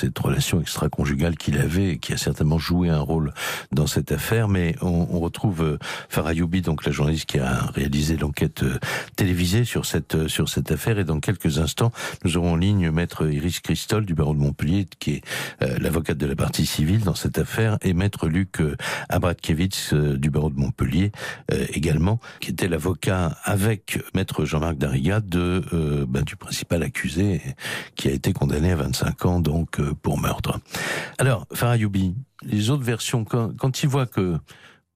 [0.00, 3.34] cette relation extra-conjugale qu'il avait et qui a certainement joué un rôle
[3.72, 4.48] dans cette affaire.
[4.48, 8.64] Mais on, retrouve Farah Youbi, donc la journaliste qui a réalisé l'enquête
[9.16, 10.98] télévisée sur cette sur cette affaire.
[10.98, 11.92] Et dans quelques instants,
[12.24, 13.60] nous aurons en ligne maître Iris
[14.04, 15.22] Du barreau de Montpellier, qui est
[15.62, 18.76] euh, l'avocate de la partie civile dans cette affaire, et maître Luc euh,
[19.08, 21.12] Abratkiewicz euh, du barreau de Montpellier
[21.70, 27.40] également, qui était l'avocat avec maître Jean-Marc Dariga de ben, du principal accusé
[27.96, 30.60] qui a été condamné à 25 ans donc pour meurtre.
[31.18, 34.38] Alors Farah Youbi, les autres versions quand, quand il voit que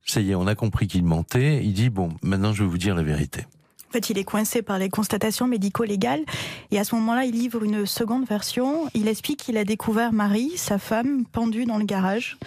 [0.05, 2.79] ça y est, on a compris qu'il mentait, il dit bon, maintenant je vais vous
[2.79, 3.47] dire la vérité.
[3.93, 6.23] En fait, il est coincé par les constatations médico-légales.
[6.71, 8.87] Et à ce moment-là, il livre une seconde version.
[8.95, 12.39] Il explique qu'il a découvert Marie, sa femme, pendue dans le garage.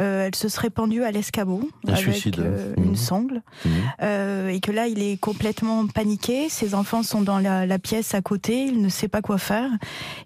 [0.00, 2.82] Euh, elle se serait pendue à l'escabeau Un avec suicide, euh, hein.
[2.82, 2.96] une Mhm.
[2.96, 3.42] sangle.
[3.66, 3.70] Mhm.
[4.02, 6.48] Euh, et que là, il est complètement paniqué.
[6.48, 8.64] Ses enfants sont dans la, la pièce à côté.
[8.64, 9.68] Il ne sait pas quoi faire.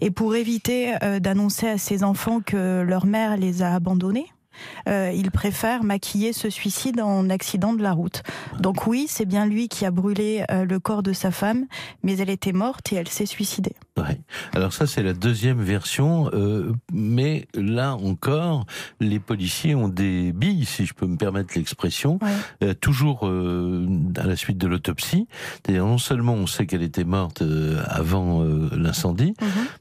[0.00, 4.28] Et pour éviter d'annoncer à ses enfants que leur mère les a abandonnés,
[4.88, 8.22] euh, il préfère maquiller ce suicide en accident de la route.
[8.58, 11.66] Donc oui, c'est bien lui qui a brûlé euh, le corps de sa femme,
[12.02, 13.74] mais elle était morte et elle s'est suicidée.
[14.00, 14.20] Ouais.
[14.54, 18.66] Alors ça c'est la deuxième version, euh, mais là encore,
[19.00, 22.28] les policiers ont des billes, si je peux me permettre l'expression, Ouais.
[22.68, 25.26] euh, toujours euh, à la suite de l'autopsie.
[25.64, 27.42] C'est-à-dire non seulement on sait qu'elle était morte
[27.88, 29.34] avant l'incendie,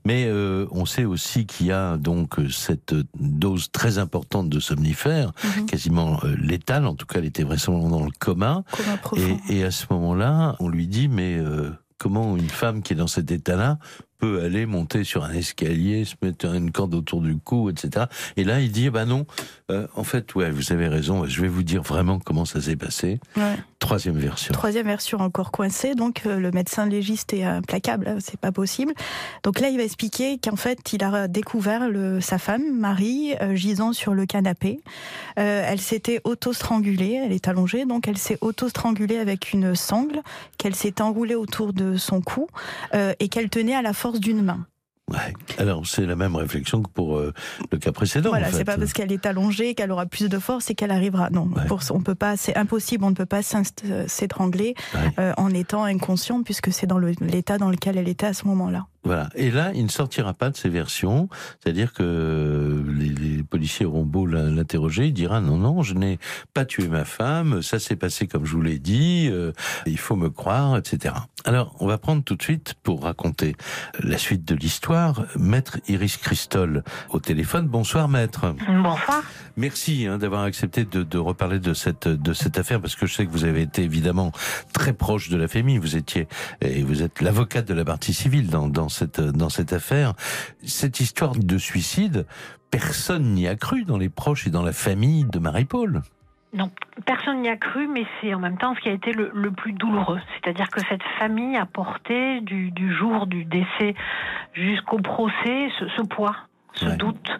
[0.05, 5.31] mais euh, on sait aussi qu'il y a donc cette dose très importante de somnifères,
[5.57, 5.65] Mhm.
[5.65, 8.63] quasiment létale, en tout cas elle était vraisemblablement dans le coma.
[8.71, 9.21] Coma.
[9.49, 11.39] Et, et à ce moment-là, on lui dit, mais
[11.97, 13.79] comment une femme qui est dans cet état-là
[14.17, 18.05] peut aller monter sur un escalier, se mettre une corde autour du cou, etc.
[18.35, 19.25] Et là, il dit, bah non,
[19.69, 22.75] euh, en fait, ouais, vous avez raison, je vais vous dire vraiment comment ça s'est
[22.75, 23.19] passé.
[23.35, 23.55] Ouais.
[23.79, 24.53] Troisième version.
[24.53, 28.93] Troisième version encore coincée, donc euh, le médecin légiste est implacable, hein, c'est pas possible.
[29.43, 33.55] Donc là, il va expliquer qu'en fait, il a découvert le, sa femme, Marie, euh,
[33.55, 34.81] gisant sur le canapé.
[35.35, 40.21] Elle s'était auto-strangulée, elle est allongée, donc elle s'est auto-strangulée avec une sangle
[40.57, 42.47] qu'elle s'est enroulée autour de son cou
[42.93, 44.65] et qu'elle tenait à la force d'une main.
[45.09, 45.33] Ouais.
[45.57, 47.33] Alors, c'est la même réflexion que pour euh,
[47.71, 48.27] le cas précédent.
[48.29, 48.57] voilà, en fait.
[48.57, 51.29] c'est pas parce qu'elle est allongée qu'elle aura plus de force et qu'elle arrivera.
[51.29, 51.65] Non, Ouais.
[51.65, 53.39] pour, on peut pas, c'est impossible, on ne peut pas
[53.85, 54.99] euh, s'étrangler Ouais.
[55.19, 58.87] euh, en étant inconsciente puisque c'est dans l'état dans lequel elle était à ce moment-là.
[59.03, 59.29] Voilà.
[59.35, 61.29] Et là, il ne sortira pas de ces versions.
[61.59, 66.19] C'est-à-dire que les, policiers auront beau l'interroger, il dira non, non, je n'ai
[66.53, 69.53] pas tué ma femme, ça s'est passé comme je vous l'ai dit, euh,
[69.85, 71.15] il faut me croire, etc.
[71.45, 73.55] Alors, on va prendre tout de suite, pour raconter
[73.99, 77.67] la suite de l'histoire, Maître Iris Christol au téléphone.
[77.67, 78.53] Bonsoir, Maître.
[78.67, 79.23] Bonsoir.
[79.57, 83.45] Merci hein, d'avoir accepté de, reparler de cette affaire parce que je sais que vous
[83.45, 84.31] avez été évidemment
[84.73, 85.79] très proche de la famille.
[85.79, 86.27] Vous étiez
[86.61, 90.13] et vous êtes l'avocate de la partie civile dans cette affaire.
[90.63, 92.25] Cette histoire de suicide,
[92.71, 96.01] personne n'y a cru dans les proches et dans la famille de Marie-Paul.
[96.53, 96.71] Non,
[97.05, 99.73] personne n'y a cru, mais c'est en même temps ce qui a été le, plus
[99.73, 100.19] douloureux.
[100.33, 103.95] C'est-à-dire que cette famille a porté du, jour du décès
[104.53, 106.35] jusqu'au procès ce poids,
[106.77, 106.97] ce Ouais.
[106.97, 107.31] doute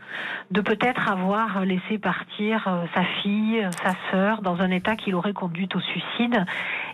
[0.52, 5.34] de peut-être avoir laissé partir euh, sa fille, sa sœur, dans un état qui l'aurait
[5.34, 6.46] conduite au suicide.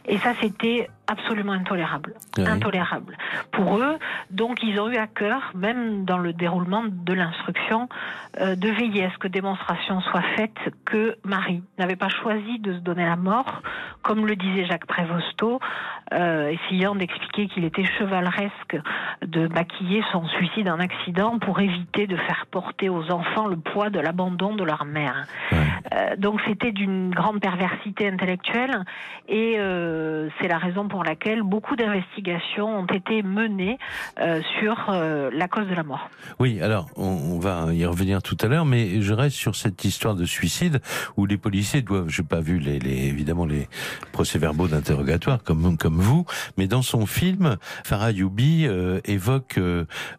[0.06, 2.14] Et ça, c'était absolument intolérable.
[2.38, 3.18] Intolérable
[3.52, 3.98] pour eux.
[4.32, 7.90] Donc, ils ont eu à cœur, même dans le déroulement de l'instruction,
[8.40, 12.74] euh, de veiller à ce que démonstration soit faite que Marie n'avait pas choisi de
[12.74, 13.62] se donner la mort,
[14.02, 15.60] comme le disait Jacques Prévosto,
[16.14, 18.78] euh, essayant d'expliquer qu'il était chevaleresque
[19.26, 23.90] de maquiller son suicide en accident pour éviter de faire porter aux enfants le poids
[23.90, 25.26] de l'abandon de leur mère.
[25.52, 28.84] Euh, donc c'était d'une grande perversité intellectuelle
[29.28, 29.56] et
[29.94, 33.78] euh, c'est la raison pour laquelle beaucoup d'investigations ont été menées
[34.20, 36.10] euh, sur euh, la cause de la mort.
[36.40, 40.16] Oui, alors on, va y revenir tout à l'heure, mais je reste sur cette histoire
[40.16, 40.82] de suicide
[41.18, 42.78] où les policiers doivent, j'ai pas vu les,
[43.08, 43.68] évidemment les
[44.12, 46.26] procès-verbaux d'interrogatoire comme comme vous,
[46.58, 48.68] mais dans son film, Farah Youbi
[49.06, 49.60] évoque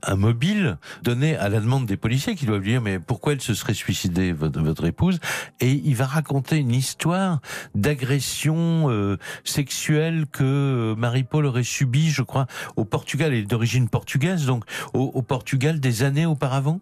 [0.02, 3.40] un mobile donné à la demande des policiers qui doivent lui dire mais pourquoi elle
[3.40, 5.18] se serait suicidée votre, épouse?
[5.60, 7.40] Et il va raconter une histoire
[7.74, 12.46] d'agression sexuelle que euh, Marie-Paul aurait subie, je crois,
[12.76, 16.80] au Portugal, elle est d'origine portugaise, donc au Portugal des années auparavant?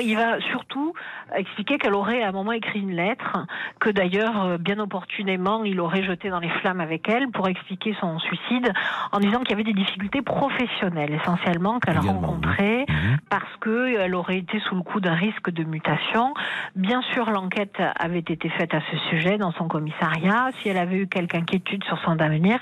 [0.00, 0.94] Il va surtout
[1.34, 3.46] expliquer qu'elle aurait à un moment écrit une lettre,
[3.80, 7.96] que d'ailleurs, euh, bien opportunément, il aurait jeté dans les flammes avec elle pour expliquer
[8.00, 8.72] son suicide,
[9.12, 13.18] en disant qu'il y avait des difficultés professionnelles essentiellement qu'elle rencontrait Mhm.
[13.30, 16.34] parce qu'elle aurait été sous le coup d'un risque de mutation.
[16.76, 20.50] Bien sûr, l'enquête avait été faite à ce sujet dans son commissariat.
[20.60, 22.58] Si elle avait eu quelque inquiétude sur son avenir,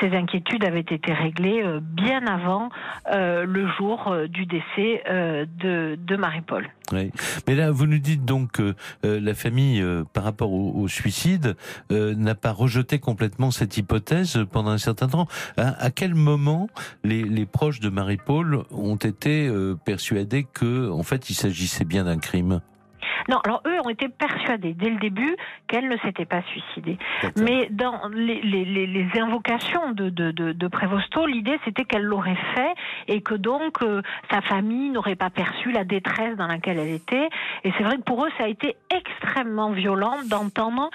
[0.00, 2.68] ces inquiétudes avaient été réglées euh, bien avant
[3.12, 6.68] euh, le jour du décès euh, de, de Marie-Paul.
[6.92, 7.10] Oui.
[7.48, 8.74] Mais là, vous nous dites donc que
[9.06, 11.56] euh, la famille, euh, par rapport au, au suicide,
[11.90, 15.26] euh, n'a pas rejeté complètement cette hypothèse pendant un certain temps.
[15.56, 16.68] À, à quel moment
[17.02, 22.04] les, les proches de Marie-Paul ont été euh, persuadés que, en fait, il s'agissait bien
[22.04, 22.60] d'un crime?
[23.28, 26.98] Non, alors eux ont été persuadés dès le début qu'elle ne s'était pas suicidée.
[27.36, 32.04] Mais dans les, les, les, les invocations de, de, de, de Prévosto, l'idée c'était qu'elle
[32.04, 32.74] l'aurait fait
[33.08, 37.28] et que donc euh, sa famille n'aurait pas perçu la détresse dans laquelle elle était.
[37.64, 40.90] Et c'est vrai que pour eux, ça a été extrêmement violent d'entendre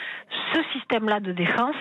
[0.53, 1.75] ce système-là de défense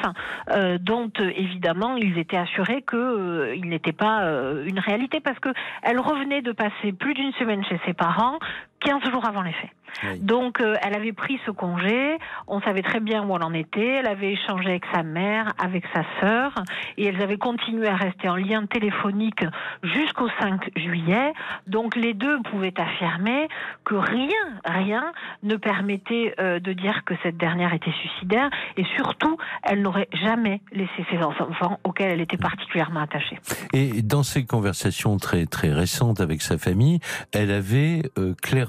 [0.51, 4.23] euh, dont euh, évidemment ils étaient assurés que euh, il n'était pas
[4.67, 5.51] une réalité parce que
[5.83, 8.39] elle revenait de passer plus d'une semaine chez ses parents,
[8.81, 9.71] 15 jours avant les faits.
[10.05, 10.21] Oui.
[10.21, 12.19] Donc, euh, elle avait pris ce congé.
[12.47, 13.97] On savait très bien où elle en était.
[13.97, 16.53] Elle avait échangé avec sa mère, avec sa sœur,
[16.97, 19.45] et elles avaient continué à rester en lien téléphonique
[19.83, 21.33] jusqu'au 5 juillet.
[21.67, 23.49] Donc, les deux pouvaient affirmer
[23.85, 24.29] que rien,
[24.65, 25.13] rien
[25.43, 30.61] ne permettait euh, de dire que cette dernière était suicidaire, et surtout, elle n'aurait jamais
[30.73, 33.39] laissé ses enfants auxquels elle était particulièrement attachée.
[33.73, 37.01] Et dans ces conversations très très récentes avec sa famille,
[37.33, 38.68] elle avait euh, clairement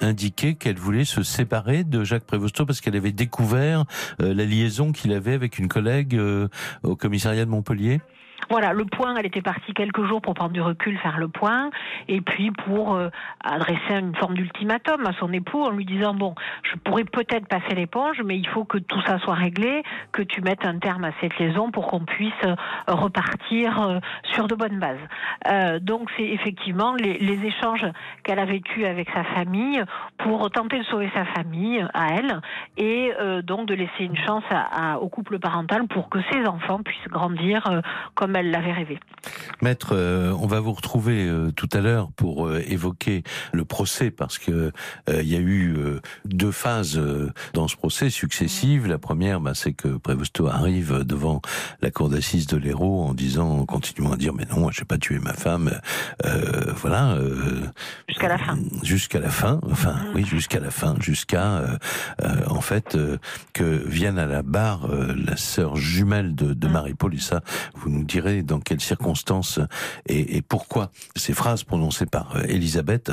[0.00, 3.84] indiqué qu'elle voulait se séparer de Jacques Prévosto parce qu'elle avait découvert
[4.20, 6.48] euh, la liaison qu'il avait avec une collègue euh,
[6.82, 8.00] au commissariat de Montpellier.
[8.50, 11.70] Voilà, le point, elle était partie quelques jours pour prendre du recul, faire le point,
[12.08, 13.08] et puis pour euh,
[13.42, 17.74] adresser une forme d'ultimatum à son époux en lui disant bon, je pourrais peut-être passer
[17.74, 21.10] l'éponge, mais il faut que tout ça soit réglé, que tu mettes un terme à
[21.20, 22.54] cette liaison pour qu'on puisse euh,
[22.88, 23.98] repartir euh,
[24.32, 25.80] sur de bonnes bases.
[25.82, 27.86] Donc c'est effectivement les, échanges
[28.22, 29.82] qu'elle a vécus avec sa famille
[30.18, 32.40] pour tenter de sauver sa famille à elle
[32.76, 34.44] et donc de laisser une chance
[35.00, 37.80] au couple parental pour que ses enfants puissent grandir euh,
[38.34, 38.98] comme elle l'avait rêvé.
[39.62, 44.10] Maître, euh, on va vous retrouver euh, tout à l'heure pour euh, évoquer le procès
[44.10, 44.72] parce que
[45.08, 45.76] il y a eu
[46.24, 47.00] deux phases
[47.52, 48.86] dans ce procès successives.
[48.86, 51.42] La première, bah, c'est que Prévosto arrive devant
[51.80, 54.98] la cour d'assises de l'Hérault en disant, en continuant à dire, mais non, j'ai pas
[54.98, 55.70] tué ma femme.
[56.24, 57.18] Euh, voilà.
[58.08, 58.58] Jusqu'à la fin.
[58.82, 59.60] Jusqu'à la fin.
[59.70, 61.76] Enfin, oui, jusqu'à la fin, jusqu'à euh,
[62.22, 62.96] euh, en fait
[63.52, 67.14] que vienne à la barre la sœur jumelle de, de Marie-Paul.
[67.14, 67.42] Et ça,
[67.74, 69.60] vous nous direz dans quelles circonstances
[70.06, 73.12] et, pourquoi ces phrases prononcées par euh, Elisabeth,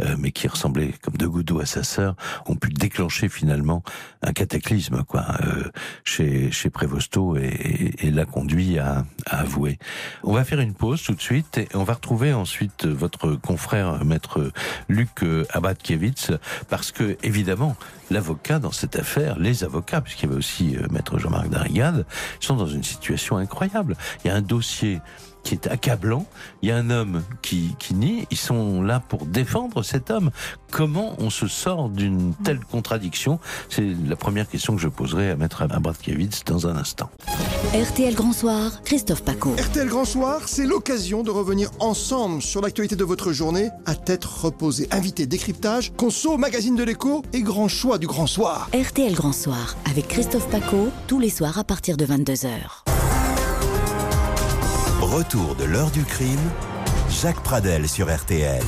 [0.00, 3.82] euh, mais qui ressemblaient comme deux gouttes d'eau à sa sœur, ont pu déclencher finalement
[4.22, 5.70] un cataclysme quoi euh,
[6.04, 9.78] chez chez Prévosto et, l'a conduit à, à avouer.
[10.22, 14.04] On va faire une pause tout de suite et on va retrouver ensuite votre confrère
[14.04, 14.52] maître
[14.88, 16.32] Luc Abadkiewicz
[16.68, 17.76] parce que évidemment
[18.12, 22.06] l'avocat dans cette affaire, les avocats, puisqu'il y avait aussi euh, maître Jean-Marc Darrigade,
[22.40, 23.96] sont dans une situation incroyable.
[24.24, 25.00] Il y a un dossier
[25.42, 26.26] qui est accablant.
[26.62, 28.26] Il y a un homme qui, qui nie.
[28.30, 30.30] Ils sont là pour défendre cet homme.
[30.70, 33.38] Comment on se sort d'une telle contradiction?
[33.68, 37.10] C'est la première question que je poserai à Maître Abradkiewicz dans un instant.
[37.74, 39.54] RTL Grand Soir, Christophe Paco.
[39.58, 44.24] RTL Grand Soir, c'est l'occasion de revenir ensemble sur l'actualité de votre journée à tête
[44.24, 44.88] reposée.
[44.90, 48.68] Invité, décryptage, conso, magazine de l'écho et grand choix du grand soir.
[48.74, 52.91] RTL Grand Soir, avec Christophe Paco, tous les soirs à partir de 22h.
[55.12, 56.40] Retour de l'heure du crime,
[57.10, 58.62] Jacques Pradel sur RTL.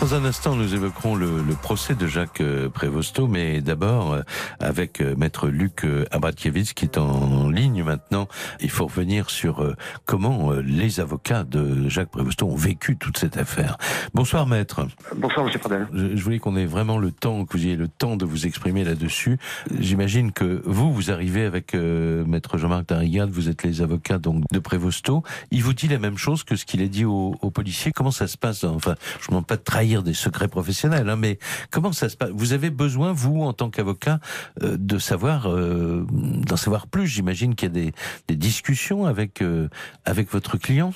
[0.00, 4.22] Dans un instant, nous évoquerons le, le procès de Jacques euh, Prévosto, mais d'abord euh,
[4.60, 8.28] avec euh, maître Luc Abradkiewicz qui est en, ligne maintenant.
[8.60, 13.76] Il faut revenir sur comment les avocats de Jacques Prévosto ont vécu toute cette affaire.
[14.14, 14.86] Bonsoir maître.
[15.16, 15.88] Bonsoir, monsieur Pradel.
[15.92, 18.46] Je, je voulais qu'on ait vraiment le temps, que vous ayez le temps de vous
[18.46, 19.38] exprimer là-dessus.
[19.78, 24.44] J'imagine que vous, vous arrivez avec euh, maître Jean-Marc Darrigade, vous êtes les avocats donc
[24.52, 25.22] de Prévosto.
[25.50, 27.92] Il vous dit la même chose que ce qu'il a dit aux, aux policiers.
[27.92, 31.16] Comment ça se passe Enfin, je ne demande pas de trahir des secrets professionnels, hein,
[31.16, 31.38] mais
[31.70, 32.30] comment ça se passe?
[32.30, 34.20] Vous avez besoin, vous, en tant qu'avocat,
[34.62, 37.06] euh, de savoir, euh, d'en savoir plus.
[37.06, 37.92] J'imagine qu'il y a des,
[38.28, 39.68] des discussions avec euh,
[40.04, 40.92] avec votre client.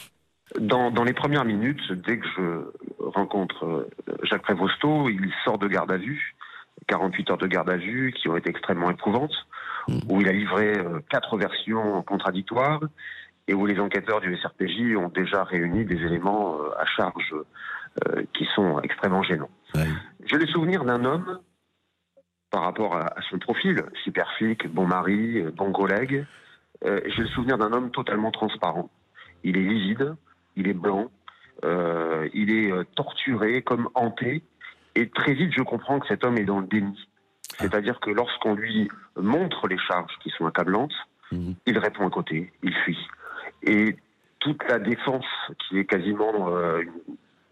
[0.61, 3.89] Dans, dans les premières minutes, dès que je rencontre
[4.25, 6.37] Jacques Prévosto, il sort de garde à vue,
[6.89, 9.35] 48 heures de garde à vue qui ont été extrêmement éprouvantes,
[10.09, 10.75] où il a livré
[11.09, 12.81] quatre versions contradictoires
[13.49, 17.35] et où les enquêteurs du SRPJ ont déjà réuni des éléments euh, à charge
[18.07, 19.51] euh, qui sont extrêmement gênants.
[19.75, 19.87] Ouais.
[20.25, 21.41] J'ai le souvenir d'un homme,
[22.51, 26.25] par rapport à, son profil, super flic, bon mari, bon collègue,
[26.85, 28.89] euh, j'ai le souvenir d'un homme totalement transparent.
[29.45, 30.15] Il est livide,
[30.57, 31.11] il est blanc,
[31.65, 34.43] euh, il est torturé, comme hanté,
[34.95, 37.09] et très vite je comprends que cet homme est dans le déni.
[37.59, 40.95] C'est-à-dire que lorsqu'on lui montre les charges qui sont accablantes,
[41.31, 41.57] mhm.
[41.67, 43.07] il répond à côté, il fuit.
[43.65, 43.97] Et
[44.39, 45.27] toute la défense
[45.59, 46.33] qui est quasiment,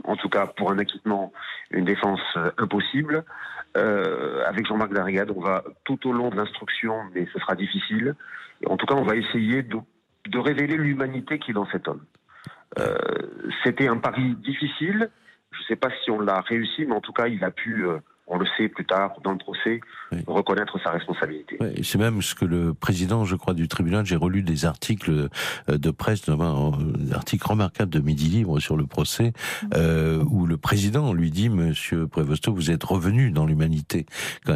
[0.04, 1.32] en tout cas pour un acquittement,
[1.70, 2.20] une défense
[2.58, 3.24] impossible,
[3.74, 8.16] avec Jean-Marc Darrigade, on va tout au long de l'instruction, mais ce sera difficile,
[8.66, 9.78] en tout cas, on va essayer de,
[10.38, 12.04] révéler l'humanité qui est dans cet homme.
[12.78, 12.96] Euh,
[13.64, 15.10] c'était un pari difficile.
[15.50, 17.86] Je ne sais pas si on l'a réussi, mais en tout cas, il a pu
[17.86, 17.98] euh,
[18.30, 19.80] on le sait plus tard dans le procès,
[20.26, 21.58] reconnaître sa responsabilité.
[21.82, 25.28] c'est même ce que le président, je crois, du tribunal, j'ai relu des articles
[25.68, 29.32] euh, de presse, notamment un article remarquable de Midi Libre sur le procès,
[29.74, 34.06] euh, où le président lui dit, Monsieur Prévosto, vous êtes revenu dans l'humanité.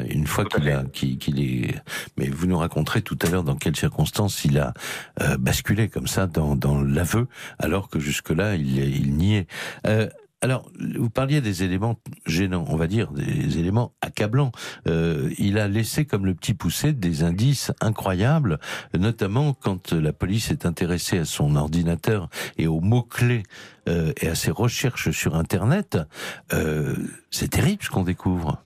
[0.09, 1.75] Une fois qu'il a, qu'il est,
[2.17, 4.73] mais vous nous raconterez tout à l'heure dans quelles circonstances il a
[5.21, 7.27] euh, basculé comme ça dans, dans l'aveu,
[7.59, 9.47] alors que jusque-là il, il niait.
[9.87, 10.09] Euh,
[10.45, 14.53] alors, vous parliez des éléments gênants, on va dire, des éléments accablants.
[14.87, 18.59] Euh, il a laissé comme le petit poussé des indices incroyables,
[18.93, 22.29] notamment quand la police est intéressée à son ordinateur
[22.59, 23.43] et aux mots-clés
[23.89, 25.97] euh, et à ses recherches sur Internet.
[26.53, 26.95] Euh,
[27.31, 28.63] c'est terrible ce qu'on découvre.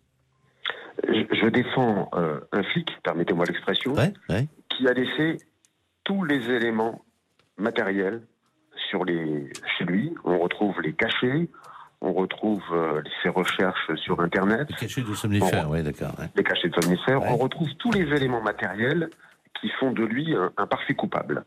[1.06, 3.94] Je, défends un flic, permettez-moi l'expression,
[4.68, 5.38] qui a laissé
[6.02, 7.04] tous les éléments
[7.56, 8.22] matériels
[8.90, 10.14] sur les, chez lui.
[10.24, 11.48] On retrouve les cachets,
[12.00, 14.68] on retrouve euh, ses recherches sur Internet.
[14.70, 16.14] Les cachets de somnifères, oui, d'accord.
[16.36, 17.22] Les cachets de somnifères.
[17.22, 19.10] On retrouve tous les éléments matériels
[19.60, 21.44] qui font de lui un, parfait coupable.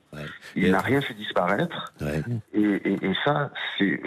[0.56, 1.94] Il n'a rien fait disparaître.
[2.54, 4.02] Et, et, ça, c'est,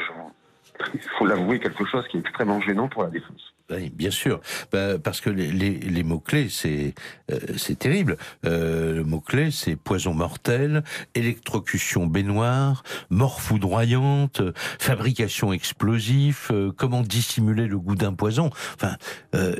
[0.93, 3.54] il faut l'avouer, quelque chose qui est extrêmement gênant pour la défense.
[3.71, 4.41] Oui, bien sûr,
[4.73, 6.95] bah, parce que les, mots-clés, c'est
[7.33, 8.19] euh, terrible.
[8.45, 17.67] Euh, le mot-clé, c'est poison mortel, électrocution baignoire, mort foudroyante, fabrication explosif, euh, comment dissimuler
[17.67, 18.51] le goût d'un poison.
[18.75, 18.97] Enfin,
[19.35, 19.55] euh,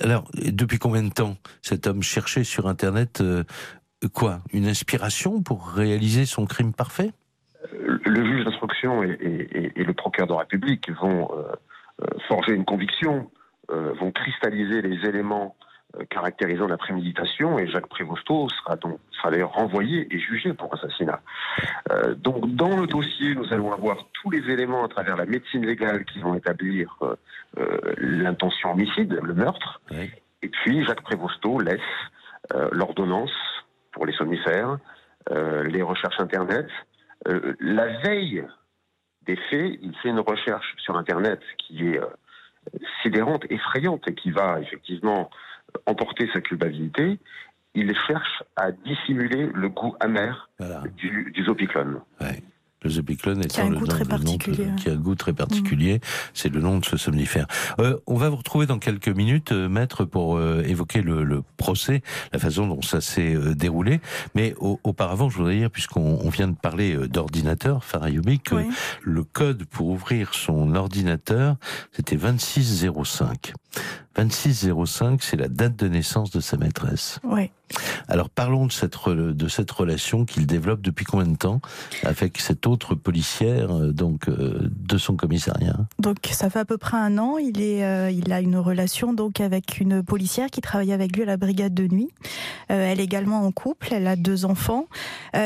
[0.00, 3.22] alors, depuis combien de temps cet homme cherchait sur Internet
[4.14, 7.10] quoi Une inspiration pour réaliser son crime parfait?
[7.72, 11.28] Le juge d'instruction et, et, le procureur de la République vont
[12.28, 13.30] forger une conviction,
[13.70, 15.56] euh, vont cristalliser les éléments
[15.96, 20.74] euh, caractérisant la préméditation et Jacques Prévosto sera donc sera d'ailleurs renvoyé et jugé pour
[20.74, 21.22] assassinat.
[22.16, 26.04] donc dans le dossier, nous allons avoir tous les éléments à travers la médecine légale
[26.04, 26.98] qui vont établir
[27.96, 29.80] l'intention homicide, le meurtre.
[30.42, 31.80] Et puis Jacques Prévosto laisse
[32.72, 33.32] l'ordonnance
[33.92, 34.76] pour les somnifères,
[35.30, 36.66] les recherches internet.
[37.60, 38.44] la veille
[39.26, 42.06] des faits, il fait une recherche sur Internet qui est euh,
[43.02, 45.30] sidérante, effrayante et qui va effectivement
[45.86, 47.18] emporter sa culpabilité.
[47.74, 50.48] Il cherche à dissimuler le goût amer
[50.96, 52.00] du, du Zopiclone.
[52.84, 53.80] Le Zopiclone est le nom,
[54.76, 56.00] qui a un goût très particulier.
[56.34, 57.46] C'est le nom de ce somnifère.
[57.80, 61.42] Euh, on va vous retrouver dans quelques minutes, euh, maître, pour euh, évoquer le, le,
[61.56, 64.00] procès, la façon dont ça s'est euh, déroulé.
[64.34, 68.56] Mais auparavant, je voudrais dire, puisqu'on vient de parler d'ordinateur, Farayoumi, que
[69.02, 71.56] le code pour ouvrir son ordinateur,
[71.92, 73.54] c'était 2605.
[74.16, 77.18] 2605, c'est la date de naissance de sa maîtresse.
[77.24, 77.50] Oui.
[78.08, 81.60] Alors parlons de cette, de cette relation qu'il développe depuis combien de temps
[82.04, 85.76] avec cette autre policière euh, donc euh, de son commissariat?
[85.98, 87.38] Donc ça fait à peu près un an.
[87.38, 91.22] Il est, euh, il a une relation donc avec une policière qui travaille avec lui
[91.22, 92.10] à la brigade de nuit.
[92.68, 93.88] elle est également en couple.
[93.92, 94.86] Elle a deux enfants.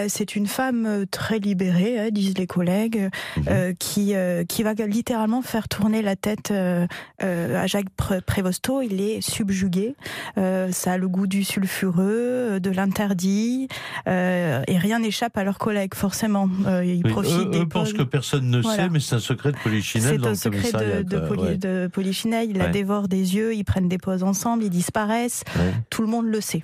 [0.08, 3.74] c'est une femme très libérée, hein, disent les collègues, mhm.
[3.78, 4.14] qui
[4.48, 7.90] qui va littéralement faire tourner la tête à Jacques
[8.26, 8.83] Prévosto.
[8.83, 9.94] Il est subjugué.
[10.37, 13.68] ça a le goût du sulfureux euh, de l'interdit,
[14.09, 16.48] euh, et rien n'échappe à leurs collègues, forcément.
[16.66, 20.20] Euh, ils profitent eux, pensent que personne ne sait, mais c'est un secret de polichinelle
[20.20, 23.98] C'est un secret de, de, de polichinelle, ils la dévorent des yeux, ils prennent des
[23.98, 25.44] pauses ensemble, ils disparaissent,
[25.90, 26.62] tout le monde le sait.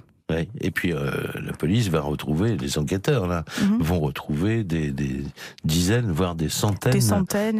[0.61, 3.79] Et puis la police va retrouver, les enquêteurs là, mhm.
[3.83, 5.23] vont retrouver des, des,
[5.65, 6.93] dizaines, voire des centaines,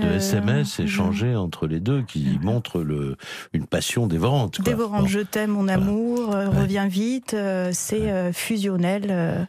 [0.01, 3.17] de SMS échangés entre les deux qui montrent le,
[3.53, 4.63] une passion dévorante.
[4.63, 7.37] Dévorante, je t'aime, mon amour, reviens vite,
[7.73, 9.47] c'est fusionnel.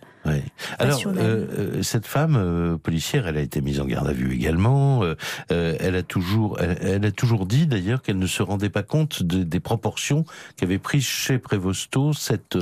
[0.79, 1.45] Alors, euh,
[1.77, 5.03] euh, cette femme euh, policière, elle a été mise en garde à vue également.
[5.03, 5.15] Euh,
[5.49, 9.23] elle a toujours, elle, elle a toujours dit d'ailleurs qu'elle ne se rendait pas compte
[9.23, 10.25] de, des proportions
[10.57, 12.57] qu'avait pris chez Prévosto cette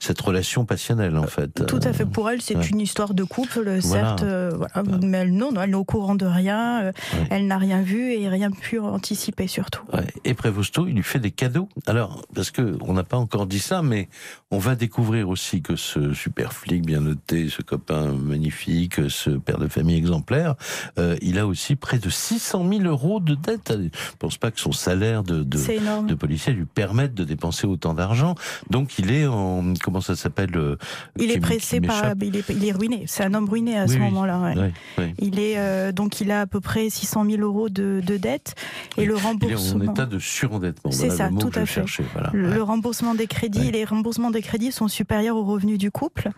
[0.00, 1.66] cette relation passionnelle en fait.
[1.66, 2.06] Tout à fait.
[2.06, 2.66] Pour elle, c'est ouais.
[2.66, 4.56] une histoire de couple, certes, voilà.
[4.74, 4.98] voilà.
[5.02, 6.84] mais elle, non, non, elle n'est au courant de rien.
[6.84, 6.92] Ouais.
[7.30, 9.82] Elle n'a rien vu et rien pu anticiper surtout.
[9.92, 10.06] Ouais.
[10.24, 11.68] Et Prévosto, il lui fait des cadeaux.
[11.86, 14.08] Alors, parce que on n'a pas encore dit ça, mais
[14.50, 19.58] on va découvrir aussi que ce super flic bien noté, ce copain magnifique, ce père
[19.58, 20.54] de famille exemplaire,
[20.98, 23.72] euh, il a aussi près de 600 000 euros de dette.
[23.72, 27.66] Je ne pense pas que son salaire de, de, de, policier lui permette de dépenser
[27.66, 28.34] autant d'argent.
[28.70, 29.74] Donc il est en...
[29.82, 30.76] Comment ça s'appelle euh,
[31.18, 32.14] Il est pressé par...
[32.20, 33.04] Il est, il est ruiné.
[33.06, 34.00] C'est un homme ruiné à oui, ce oui.
[34.00, 34.40] moment-là.
[34.40, 34.72] Ouais.
[34.98, 35.14] Oui.
[35.18, 38.54] Il est, euh, donc il a à peu près 600 000 euros de, de dette.
[38.96, 39.80] Et le remboursement...
[39.80, 40.90] Il est en état de surendettement.
[40.90, 41.74] C'est voilà ça, le mot tout que à je fait.
[41.74, 42.04] cherchais.
[42.12, 42.30] Voilà.
[42.32, 46.30] Le, le remboursement des crédits, les remboursements des crédits sont supérieurs aux revenus du couple.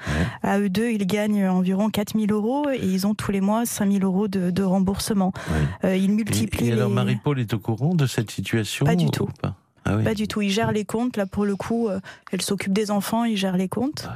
[0.42, 3.66] À eux deux, ils gagnent environ 4 000 euros et ils ont tous les mois
[3.66, 5.32] 5 000 euros de, de remboursement.
[5.48, 5.56] Oui.
[5.84, 6.66] Euh, ils multiplient.
[6.66, 6.94] Et, et alors, les...
[6.94, 9.28] Marie-Paul est au courant de cette situation Pas du tout.
[9.40, 9.54] Pas?
[9.86, 10.04] Ah oui.
[10.04, 10.42] Pas du tout.
[10.42, 11.16] Il gère les comptes.
[11.16, 12.00] Là, pour le coup, euh,
[12.32, 14.08] elle s'occupe des enfants, il gère les comptes.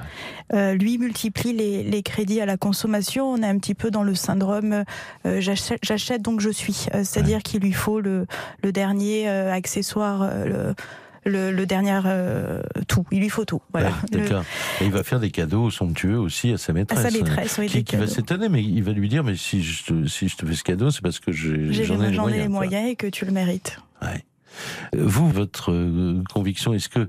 [0.53, 3.31] Euh, lui multiplie les, les, crédits à la consommation.
[3.31, 4.85] On est un petit peu dans le syndrome
[5.27, 6.87] euh, j'achète donc je suis.
[6.95, 7.43] Euh, c'est-à-dire ouais.
[7.43, 8.27] qu'il lui faut le,
[8.63, 10.29] le dernier euh, accessoire.
[10.45, 10.75] Le,
[11.25, 13.05] le, le, dernier euh, tout.
[13.11, 13.61] Il lui faut tout.
[13.73, 13.89] Voilà.
[13.89, 14.45] Ouais, D'accord.
[14.81, 17.05] Et il va faire des cadeaux somptueux aussi à sa maîtresse.
[17.05, 17.67] À sa maîtresse, oui.
[17.67, 20.37] Qui, qui va s'étonner, mais il va lui dire mais si je te, si je
[20.37, 22.97] te fais ce cadeau, c'est parce que j'en ai, ai, les moyens, les moyens et
[22.97, 23.79] que tu le mérites.
[24.03, 24.25] Ouais.
[24.97, 27.09] Vous, votre euh, conviction, est-ce que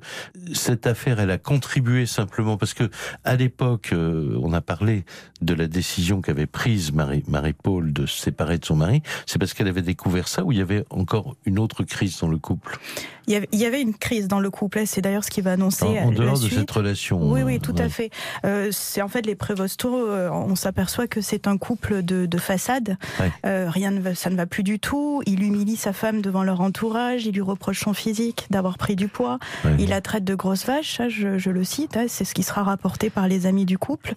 [0.54, 2.58] cette affaire, elle a contribué simplement?
[2.58, 2.90] Parce que
[3.24, 5.06] à l'époque, euh, on a parlé
[5.42, 9.54] de la décision qu'avait prise Marie, Marie-Paul de se séparer de son mari, c'est parce
[9.54, 12.80] qu'elle avait découvert ça ou il y avait encore une autre crise dans le couple?
[13.28, 15.86] Il y, avait, une crise dans le couple, c'est d'ailleurs ce qui va annoncer.
[15.86, 16.60] En, en dehors de suite.
[16.60, 17.32] cette relation.
[17.32, 17.82] Oui, oui, tout ouais.
[17.82, 18.10] à fait.
[18.46, 22.38] Euh, c'est en fait les Prévosto, euh, on s'aperçoit que c'est un couple de, de
[22.38, 22.98] façade.
[23.20, 23.32] Ouais.
[23.46, 25.22] Euh, rien ne va, ça ne va plus du tout.
[25.28, 29.08] Il humilie sa femme devant leur entourage, il lui reproche son physique, d'avoir pris du
[29.08, 29.40] poids.
[29.64, 29.76] Ouais.
[29.80, 32.44] Il la traite de grosse vache, ça, je, je le cite, hein, c'est ce qui
[32.44, 34.14] sera rapporté par les amis du couple.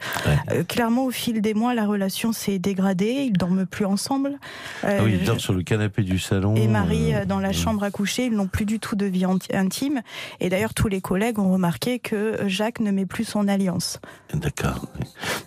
[0.51, 4.39] Euh, clairement, au fil des mois, la relation s'est dégradée, ils dorment plus ensemble.
[4.83, 6.55] Ah oui, ils dorment sur le canapé du salon.
[6.57, 10.03] Et Marie dans la chambre à coucher, ils n'ont plus du tout de vie intime.
[10.41, 14.01] Et d'ailleurs, tous les collègues ont remarqué que Jacques ne met plus son alliance.
[14.33, 14.87] D'accord.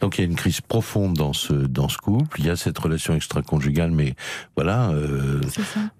[0.01, 2.39] Donc il y a une crise profonde dans ce dans ce couple.
[2.39, 4.15] Il y a cette relation extra-conjugale, mais
[4.55, 4.89] voilà.
[4.89, 5.41] Euh,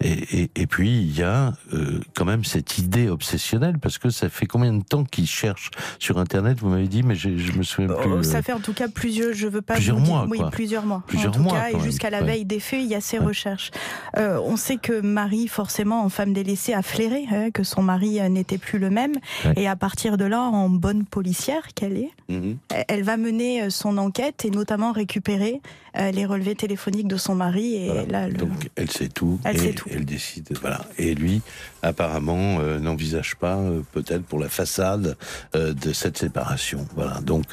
[0.02, 4.10] et, et, et, puis il y a euh, quand même cette idée obsessionnelle parce que
[4.10, 7.52] ça fait combien de temps qu'ils cherchent sur Internet Vous m'avez dit, mais je, je
[7.54, 8.12] me souviens plus.
[8.12, 9.34] Oh, ça fait en tout cas plusieurs.
[9.34, 9.76] Je veux pas.
[9.76, 10.26] Plusieurs mois.
[10.28, 11.04] Dire, oui, plusieurs mois.
[11.08, 11.60] Plusieurs en tout mois.
[11.60, 12.28] Cas, et jusqu'à la ouais.
[12.28, 13.26] veille des faits, il y a ces ouais.
[13.26, 13.72] recherches.
[14.18, 18.20] Euh, on sait que Marie, forcément, en femme délaissée, a flairé hein, que son mari
[18.30, 19.14] n'était plus le même.
[19.46, 19.54] Ouais.
[19.58, 22.54] Et à partir de là, en bonne policière qu'elle est, mmh.
[22.88, 25.62] elle va mener son enquête et notamment récupérer
[25.98, 27.76] euh, les relevés téléphoniques de son mari.
[27.76, 28.06] Et voilà.
[28.06, 28.36] là, le...
[28.36, 29.40] Donc elle sait tout.
[29.44, 29.90] Elle et sait tout.
[29.92, 30.48] Elle décide.
[30.62, 30.82] Voilà.
[30.98, 31.42] Et lui,
[31.82, 35.18] apparemment, euh, n'envisage pas, euh, peut-être pour la façade,
[35.56, 36.88] euh, de cette séparation.
[36.96, 37.20] Voilà.
[37.22, 37.46] Donc,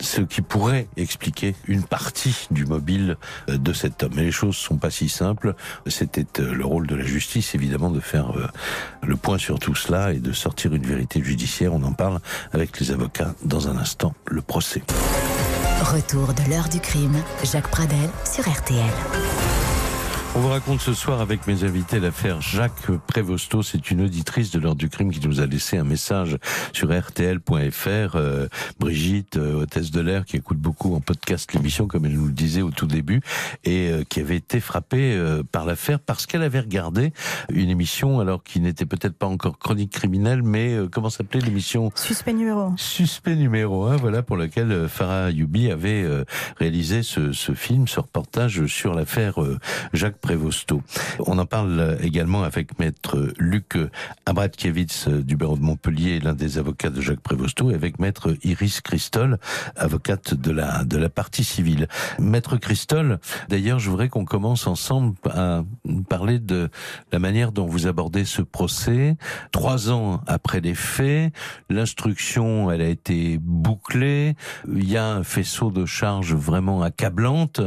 [0.00, 3.16] ce qui pourrait expliquer une partie du mobile
[3.48, 4.12] de cet homme.
[4.16, 5.54] Mais les choses sont pas si simples.
[5.86, 8.32] C'était le rôle de la justice, évidemment, de faire
[9.02, 11.74] le point sur tout cela et de sortir une vérité judiciaire.
[11.74, 12.20] On en parle
[12.52, 14.14] avec les avocats dans un instant.
[14.26, 14.82] Le procès.
[15.82, 17.16] Retour de l'heure du crime.
[17.44, 19.63] Jacques Pradel sur RTL.
[20.36, 23.62] On vous raconte ce soir avec mes invités l'affaire Jacques Prévosto.
[23.62, 26.38] C'est une auditrice de l'heure du crime qui nous a laissé un message
[26.72, 28.16] sur rtl.fr.
[28.16, 28.48] Euh,
[28.80, 32.32] Brigitte, euh, hôtesse de l'air, qui écoute beaucoup en podcast l'émission, comme elle nous le
[32.32, 33.20] disait au tout début,
[33.62, 37.12] et euh, qui avait été frappée euh, par l'affaire parce qu'elle avait regardé
[37.52, 41.92] une émission, alors qui n'était peut-être pas encore chronique criminelle, mais comment s'appelait l'émission?
[41.94, 42.74] Suspect numéro 1.
[42.76, 46.04] Suspect numéro 1, voilà, pour laquelle Farah Youbi avait
[46.56, 49.38] réalisé ce, ce, film, ce reportage sur l'affaire
[49.92, 50.23] Jacques
[51.18, 53.76] On en parle également avec maître Luc
[54.24, 58.80] Abratkiewicz du barreau de Montpellier, l'un des avocats de Jacques Prévosto, et avec maître Iris
[58.80, 59.38] Christol,
[59.76, 61.88] avocate de la, de la partie civile.
[62.18, 63.18] Maître Christol,
[63.50, 65.62] d'ailleurs, je voudrais qu'on commence ensemble à
[66.08, 66.70] parler de
[67.12, 69.16] la manière dont vous abordez ce procès.
[69.52, 71.34] Trois ans après les faits,
[71.68, 74.36] l'instruction, elle a été bouclée.
[74.72, 77.60] Il y a un faisceau de charges vraiment accablante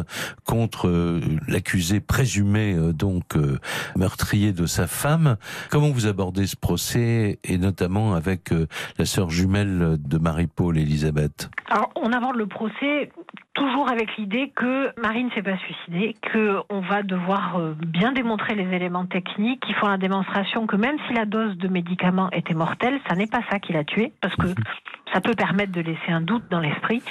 [0.44, 3.60] contre l'accusé présumé euh, donc euh,
[3.96, 5.38] meurtrier de sa femme.
[5.70, 8.68] Comment vous abordez ce procès et notamment avec euh,
[8.98, 13.12] la sœur jumelle de Marie-Paul, Elisabeth Alors, on aborde le procès
[13.58, 18.54] toujours avec l'idée que Marie ne s'est pas suicidée, qu'on va devoir euh, bien démontrer
[18.54, 22.54] les éléments techniques qui font la démonstration que même si la dose de médicaments était
[22.54, 24.48] mortelle, ça n'est pas ça qui l'a tuée, parce que
[25.14, 27.02] ça peut permettre de laisser un doute dans l'esprit,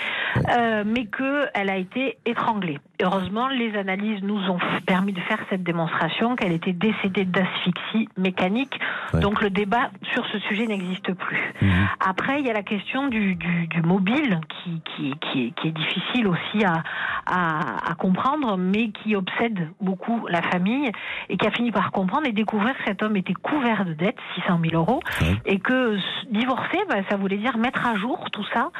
[0.56, 2.78] euh, mais qu'elle a été étranglée.
[3.02, 8.78] Heureusement, les analyses nous ont permis de faire cette démonstration qu'elle était décédée d'asphyxie mécanique.
[9.14, 11.52] Donc le débat sur ce sujet n'existe plus.
[11.60, 11.88] Mhm.
[12.00, 15.68] Après, il y a la question du, du, du mobile qui, qui, qui, est, qui,
[15.68, 16.82] est, difficile aussi à,
[17.26, 20.90] à, à, comprendre, mais qui obsède beaucoup la famille
[21.28, 24.16] et qui a fini par comprendre et découvrir que cet homme était couvert de dettes,
[24.36, 25.00] 600 000 euros,
[25.44, 25.98] et que
[26.30, 28.70] divorcer, bah, ça voulait dire mettre à jour tout ça,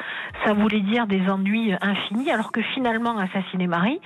[0.43, 3.99] ça voulait dire des ennuis infinis, alors que finalement, assassiner Marie,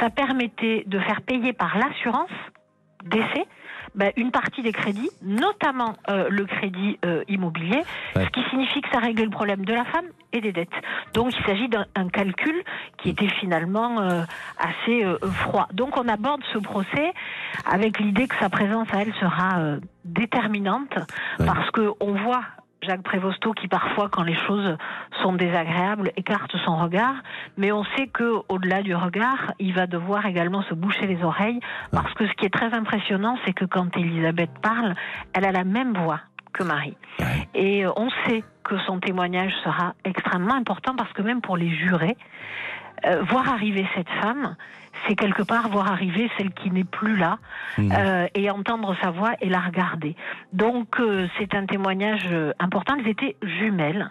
[0.00, 2.30] ça permettait de faire payer par l'assurance
[3.04, 3.46] décès
[3.98, 7.82] ben, une partie des crédits, notamment euh, le crédit euh, immobilier,
[8.14, 8.24] ouais.
[8.24, 10.68] ce qui signifie que ça réglait le problème de la femme et des dettes.
[11.14, 12.62] Donc il s'agit d'un calcul
[12.98, 14.22] qui était finalement euh,
[14.56, 15.04] assez
[15.42, 15.66] froid.
[15.72, 17.12] Donc on aborde ce procès
[17.66, 20.94] avec l'idée que sa présence à elle sera déterminante,
[21.40, 21.46] ouais.
[21.46, 22.44] parce qu'on voit
[22.82, 24.76] Jacques Prévosto qui parfois, quand les choses
[25.22, 27.16] sont désagréables, écarte son regard,
[27.56, 31.60] mais on sait que au-delà du regard, il va devoir également se boucher les oreilles,
[31.90, 34.94] parce que ce qui est très impressionnant, c'est que quand Elisabeth parle,
[35.32, 36.20] elle a la même voix
[36.52, 36.96] que Marie.
[37.54, 42.16] Et on sait que son témoignage sera extrêmement important parce que même pour les jurés,
[43.06, 44.56] euh, voir arriver cette femme,
[45.06, 47.38] c'est quelque part voir arriver celle qui n'est plus là
[47.76, 47.92] mmh.
[47.92, 50.16] euh, et entendre sa voix et la regarder.
[50.52, 52.28] Donc euh, c'est un témoignage
[52.58, 52.96] important.
[52.98, 54.10] Elles étaient jumelles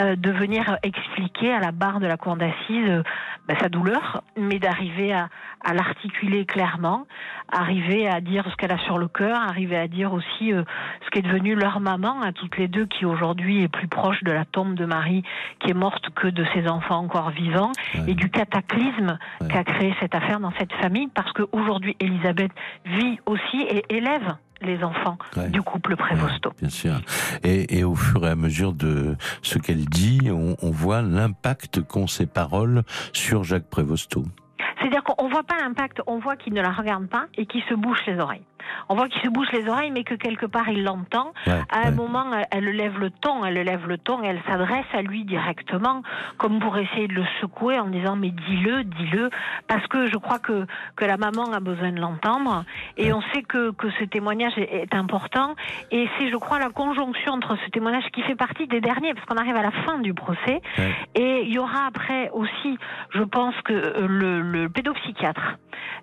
[0.00, 3.02] euh, de venir expliquer à la barre de la cour d'assises
[3.48, 5.28] bah, sa douleur, mais d'arriver à,
[5.64, 7.06] à l'articuler clairement,
[7.50, 10.62] arriver à dire ce qu'elle a sur le cœur, arriver à dire aussi euh,
[11.04, 14.32] ce qu'est devenu leur maman à toutes les deux, qui aujourd'hui est plus proche de
[14.32, 15.22] la tombe de Marie,
[15.60, 18.12] qui est morte que de ses enfants encore vivants, ouais.
[18.12, 19.48] et du cataclysme ouais.
[19.48, 22.52] qu'a créé cette affaire dans cette famille, parce qu'aujourd'hui Elisabeth
[22.84, 25.48] vit aussi et élève les enfants ouais.
[25.48, 26.50] du couple Prévosto.
[26.50, 27.00] Ouais, bien sûr.
[27.42, 31.82] Et, et, au fur et à mesure de ce qu'elle dit, on, on voit l'impact
[31.82, 32.82] qu'ont ces paroles
[33.12, 34.24] sur Jacques Prévosto.
[34.80, 37.74] C'est-à-dire qu'on voit pas l'impact, on voit qu'il ne la regarde pas et qu'il se
[37.74, 38.42] bouche les oreilles.
[38.88, 41.32] On voit qu'il se bouche les oreilles, mais que quelque part il l'entend.
[41.46, 41.90] Ouais, à un ouais.
[41.92, 46.02] moment, elle lève le ton, elle lève le ton, elle s'adresse à lui directement,
[46.38, 49.30] comme pour essayer de le secouer en disant mais dis-le, dis-le,
[49.68, 52.64] parce que je crois que que la maman a besoin de l'entendre,
[52.96, 53.12] et ouais.
[53.12, 55.54] on sait que que ce témoignage est, est important,
[55.90, 59.26] et c'est je crois la conjonction entre ce témoignage qui fait partie des derniers, parce
[59.26, 60.60] qu'on arrive à la fin du procès,
[61.14, 62.78] et il y aura après aussi,
[63.10, 65.58] je pense que euh, le, le pédopsychiatre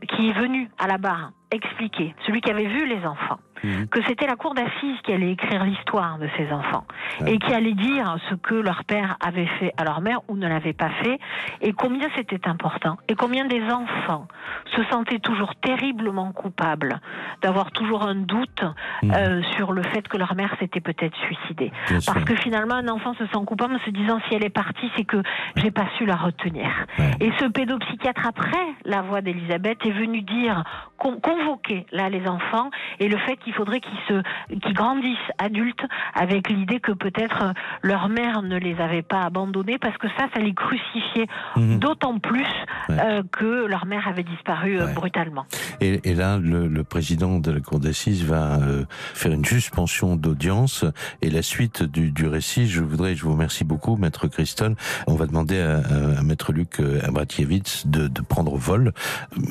[0.08, 3.86] qui est venu à la barre expliquer, celui qui avait vu les enfants, mmh.
[3.86, 6.86] que c'était la cour d'assises qui allait écrire l'histoire de ces enfants
[7.22, 7.34] ouais.
[7.34, 10.48] et qui allait dire ce que leur père avait fait à leur mère ou ne
[10.48, 11.20] l'avait pas fait
[11.62, 14.28] et combien c'était important et combien des enfants
[14.76, 17.00] se sentaient toujours terriblement coupables
[17.42, 18.64] d'avoir toujours un doute
[19.04, 19.12] mmh.
[19.12, 21.72] euh, sur le fait que leur mère s'était peut-être suicidée.
[21.88, 22.26] Bien Parce sûr.
[22.26, 25.06] que finalement, un enfant se sent coupable en se disant si elle est partie, c'est
[25.06, 25.22] que
[25.56, 26.70] j'ai pas su la retenir.
[26.98, 27.12] Ouais.
[27.20, 30.64] Et ce pédopsychiatre, après la voix d'Elisabeth, est venu dire
[30.98, 34.22] convoquer là les enfants et le fait qu'il faudrait qu'ils se
[34.60, 35.84] qu'ils grandissent adultes
[36.14, 40.40] avec l'idée que peut-être leur mère ne les avait pas abandonnés parce que ça ça
[40.40, 41.78] les crucifiait mmh.
[41.78, 42.46] d'autant plus
[42.90, 42.98] ouais.
[43.00, 44.94] euh, que leur mère avait disparu euh, ouais.
[44.94, 45.46] brutalement.
[45.82, 50.16] Et, et là le, le, président de la cour d'assises va euh, faire une suspension
[50.16, 50.86] d'audience
[51.22, 54.76] et la suite du, du, récit je voudrais je vous remercie beaucoup maître Christol
[55.08, 58.94] on va demander à, à, à maître Luc euh, Abratkiewicz de, de prendre vol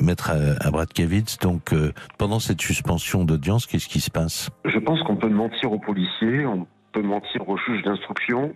[0.01, 0.31] maître
[0.61, 4.49] Abratkiewicz donc euh, pendant cette suspension d'audience, qu'est-ce qui se passe?
[4.65, 8.55] Je pense qu'on peut mentir aux policiers, on peut mentir aux juges d'instruction,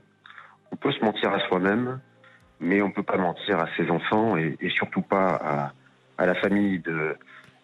[0.72, 2.00] on peut se mentir à soi-même,
[2.60, 5.74] mais on ne peut pas mentir à ses enfants et, et surtout pas à,
[6.20, 7.16] à, la famille de,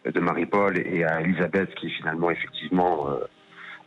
[0.06, 3.08] de Marie-Paul et à Elisabeth qui est finalement effectivement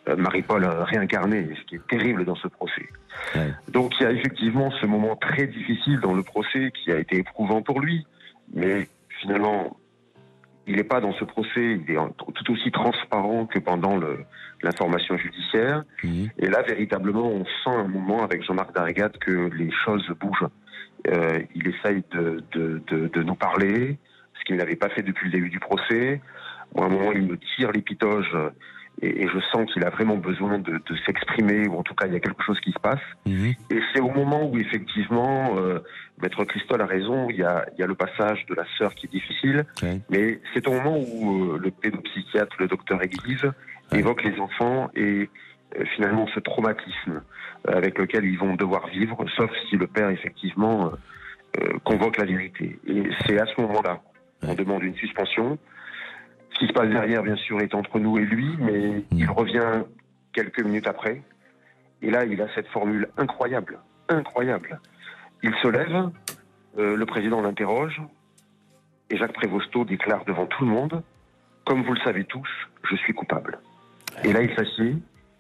[0.09, 2.89] euh, Marie-Paul réincarnée, ce qui est terrible dans ce procès.
[3.35, 3.53] Ouais.
[3.69, 7.19] Donc il y a effectivement ce moment très difficile dans le procès qui a été
[7.19, 8.07] éprouvant pour lui,
[8.55, 8.89] mais
[9.21, 9.77] finalement
[10.67, 13.99] il n'est pas dans ce procès, il est tout aussi transparent que pendant
[14.63, 15.85] l'information judiciaire.
[16.05, 16.27] Mmh.
[16.39, 20.49] Et là, véritablement, on sent un moment avec Jean-Marc Darrigat que les choses bougent.
[21.09, 23.99] Euh, il essaye de, de, de, de, nous parler,
[24.39, 26.21] ce qu'il n'avait pas fait depuis le début du procès.
[26.77, 28.33] Moi, à un moment, il me tire l'épitoge
[29.01, 32.07] et, et, je sens qu'il a vraiment besoin de, de s'exprimer, ou en tout cas
[32.07, 33.01] il y a quelque chose qui se passe.
[33.27, 33.51] Mmh.
[33.71, 35.81] Et c'est au moment où effectivement, euh,
[36.21, 38.95] Maître Christol a raison, il y a, il y a le passage de la sœur
[38.95, 40.01] qui est difficile, okay.
[40.11, 43.51] mais c'est au moment où euh, le pédopsychiatre, le docteur Église,
[43.93, 45.29] évoque les enfants et
[45.79, 47.23] euh, finalement ce traumatisme
[47.67, 50.93] avec lequel ils vont devoir vivre, sauf si le père effectivement
[51.61, 52.79] euh, convoque la vérité.
[52.87, 54.01] Et c'est à ce moment-là
[54.41, 55.59] qu'on demande une suspension.
[56.63, 59.83] Ce qui se passe derrière, bien sûr, est entre nous et lui, mais il revient
[60.33, 61.21] quelques minutes après.
[62.03, 64.79] Et là, il a cette formule incroyable, incroyable.
[65.43, 66.11] Il se lève,
[66.79, 68.01] euh, le président l'interroge,
[69.11, 71.03] et Jacques Prévosto déclare devant tout le monde,
[71.67, 72.49] comme vous le savez tous,
[72.89, 73.59] je suis coupable.
[74.23, 74.95] Et là, il s'assied,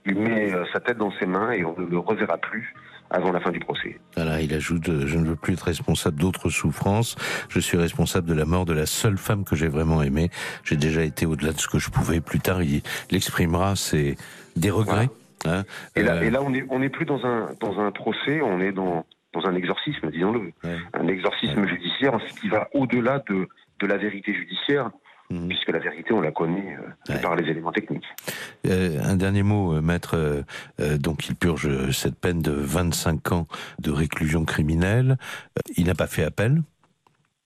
[0.05, 2.75] il met euh, sa tête dans ses mains et on ne le reverra plus
[3.13, 3.99] avant la fin du procès.
[4.17, 7.17] Voilà, il ajoute euh, Je ne veux plus être responsable d'autres souffrances.
[7.49, 10.31] Je suis responsable de la mort de la seule femme que j'ai vraiment aimée.
[10.65, 12.21] J'ai déjà été au-delà de ce que je pouvais.
[12.21, 14.17] Plus tard, il, il exprimera ses,
[14.57, 15.09] des regrets.
[15.45, 15.65] Hein,
[15.97, 18.61] Et là, euh, et là on n'est on plus dans un, dans un procès, on
[18.61, 20.53] est dans, dans un exorcisme, disons-le.
[20.93, 23.49] Un exorcisme judiciaire, ce qui va au-delà de,
[23.81, 24.91] de la vérité judiciaire,
[25.33, 25.49] Mhm.
[25.49, 26.77] puisque la vérité, on la connaît
[27.11, 28.05] euh, par les éléments techniques.
[28.67, 30.15] Euh, un dernier mot, euh, maître.
[30.15, 33.47] euh, donc, il purge cette peine de 25 ans
[33.79, 35.17] de réclusion criminelle.
[35.77, 36.63] Il n'a pas fait appel?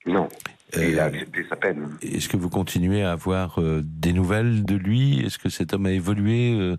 [0.06, 0.28] Non.
[0.76, 1.90] Il a accepté sa peine.
[2.02, 5.24] Est-ce que vous continuez à avoir des nouvelles de lui?
[5.24, 6.74] Est-ce que cet homme a évolué?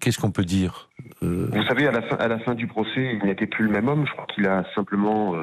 [0.00, 0.88] Qu'est-ce qu'on peut dire?
[1.20, 3.86] Vous savez, à la, fin, à la fin du procès, il n'était plus le même
[3.86, 4.06] homme.
[4.06, 5.36] Je crois qu'il a simplement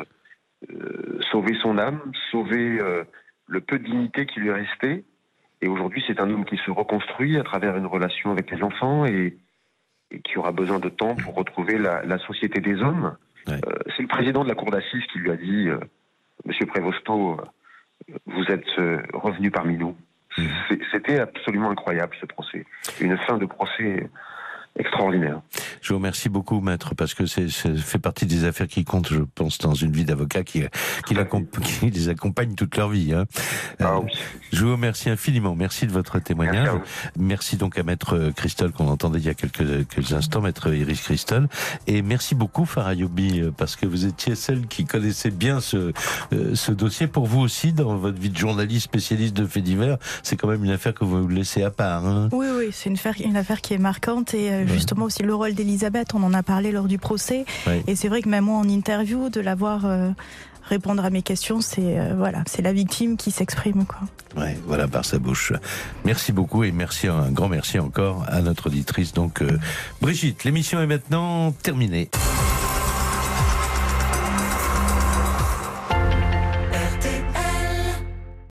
[1.32, 2.00] sauvé son âme,
[2.32, 2.80] sauvé
[3.48, 5.04] le peu de dignité qui lui restait.
[5.62, 9.06] Et aujourd'hui, c'est un homme qui se reconstruit à travers une relation avec les enfants
[9.06, 9.38] et,
[10.12, 13.16] et qui aura besoin de temps pour retrouver la, la société des hommes.
[13.50, 13.58] Euh,
[13.96, 15.80] c'est le président de la cour d'assises qui lui a dit euh,
[16.46, 18.68] Monsieur Prévosto, euh, vous êtes
[19.14, 19.96] revenu parmi nous.
[20.36, 22.66] C'est- C'était absolument incroyable ce procès.
[23.02, 24.08] Une fin de procès
[24.78, 25.42] extraordinaire.
[25.82, 29.22] Je vous remercie beaucoup, maître, parce que c'est fait partie des affaires qui comptent, je
[29.36, 30.64] pense, dans une vie d'avocat qui,
[31.06, 31.16] qui,
[31.62, 33.14] qui les accompagne toute leur vie.
[33.14, 33.26] Hein.
[33.82, 34.00] Euh,
[34.52, 35.56] Je vous remercie infiniment.
[35.56, 36.70] Merci de votre témoignage.
[37.18, 41.02] Merci, donc à maître Christol qu'on entendait il y a quelques, quelques instants, maître Iris
[41.02, 41.48] Christol.
[41.88, 45.94] Et merci beaucoup, Farayobi, euh, parce que vous étiez celle qui connaissait bien ce,
[46.34, 47.08] euh, ce dossier.
[47.08, 50.64] Pour vous aussi, dans votre vie de journaliste spécialiste de faits divers, c'est quand même
[50.64, 52.06] une affaire que vous laissez à part.
[52.06, 52.30] Hein.
[52.32, 55.34] Oui, oui, c'est une affaire, une affaire qui est marquante et euh, justement aussi le
[55.34, 57.46] rôle d'Elisabeth, on en a parlé lors du procès.
[57.88, 60.10] Et c'est vrai que même moi en interview, de l'avoir euh,
[60.64, 64.00] répondre à mes questions, c'est euh, voilà, c'est la victime qui s'exprime quoi.
[64.36, 65.54] Ouais, voilà par sa bouche.
[66.06, 69.60] Merci beaucoup et merci un grand merci encore à notre auditrice donc euh,
[70.02, 70.44] Brigitte.
[70.44, 72.10] L'émission est maintenant terminée.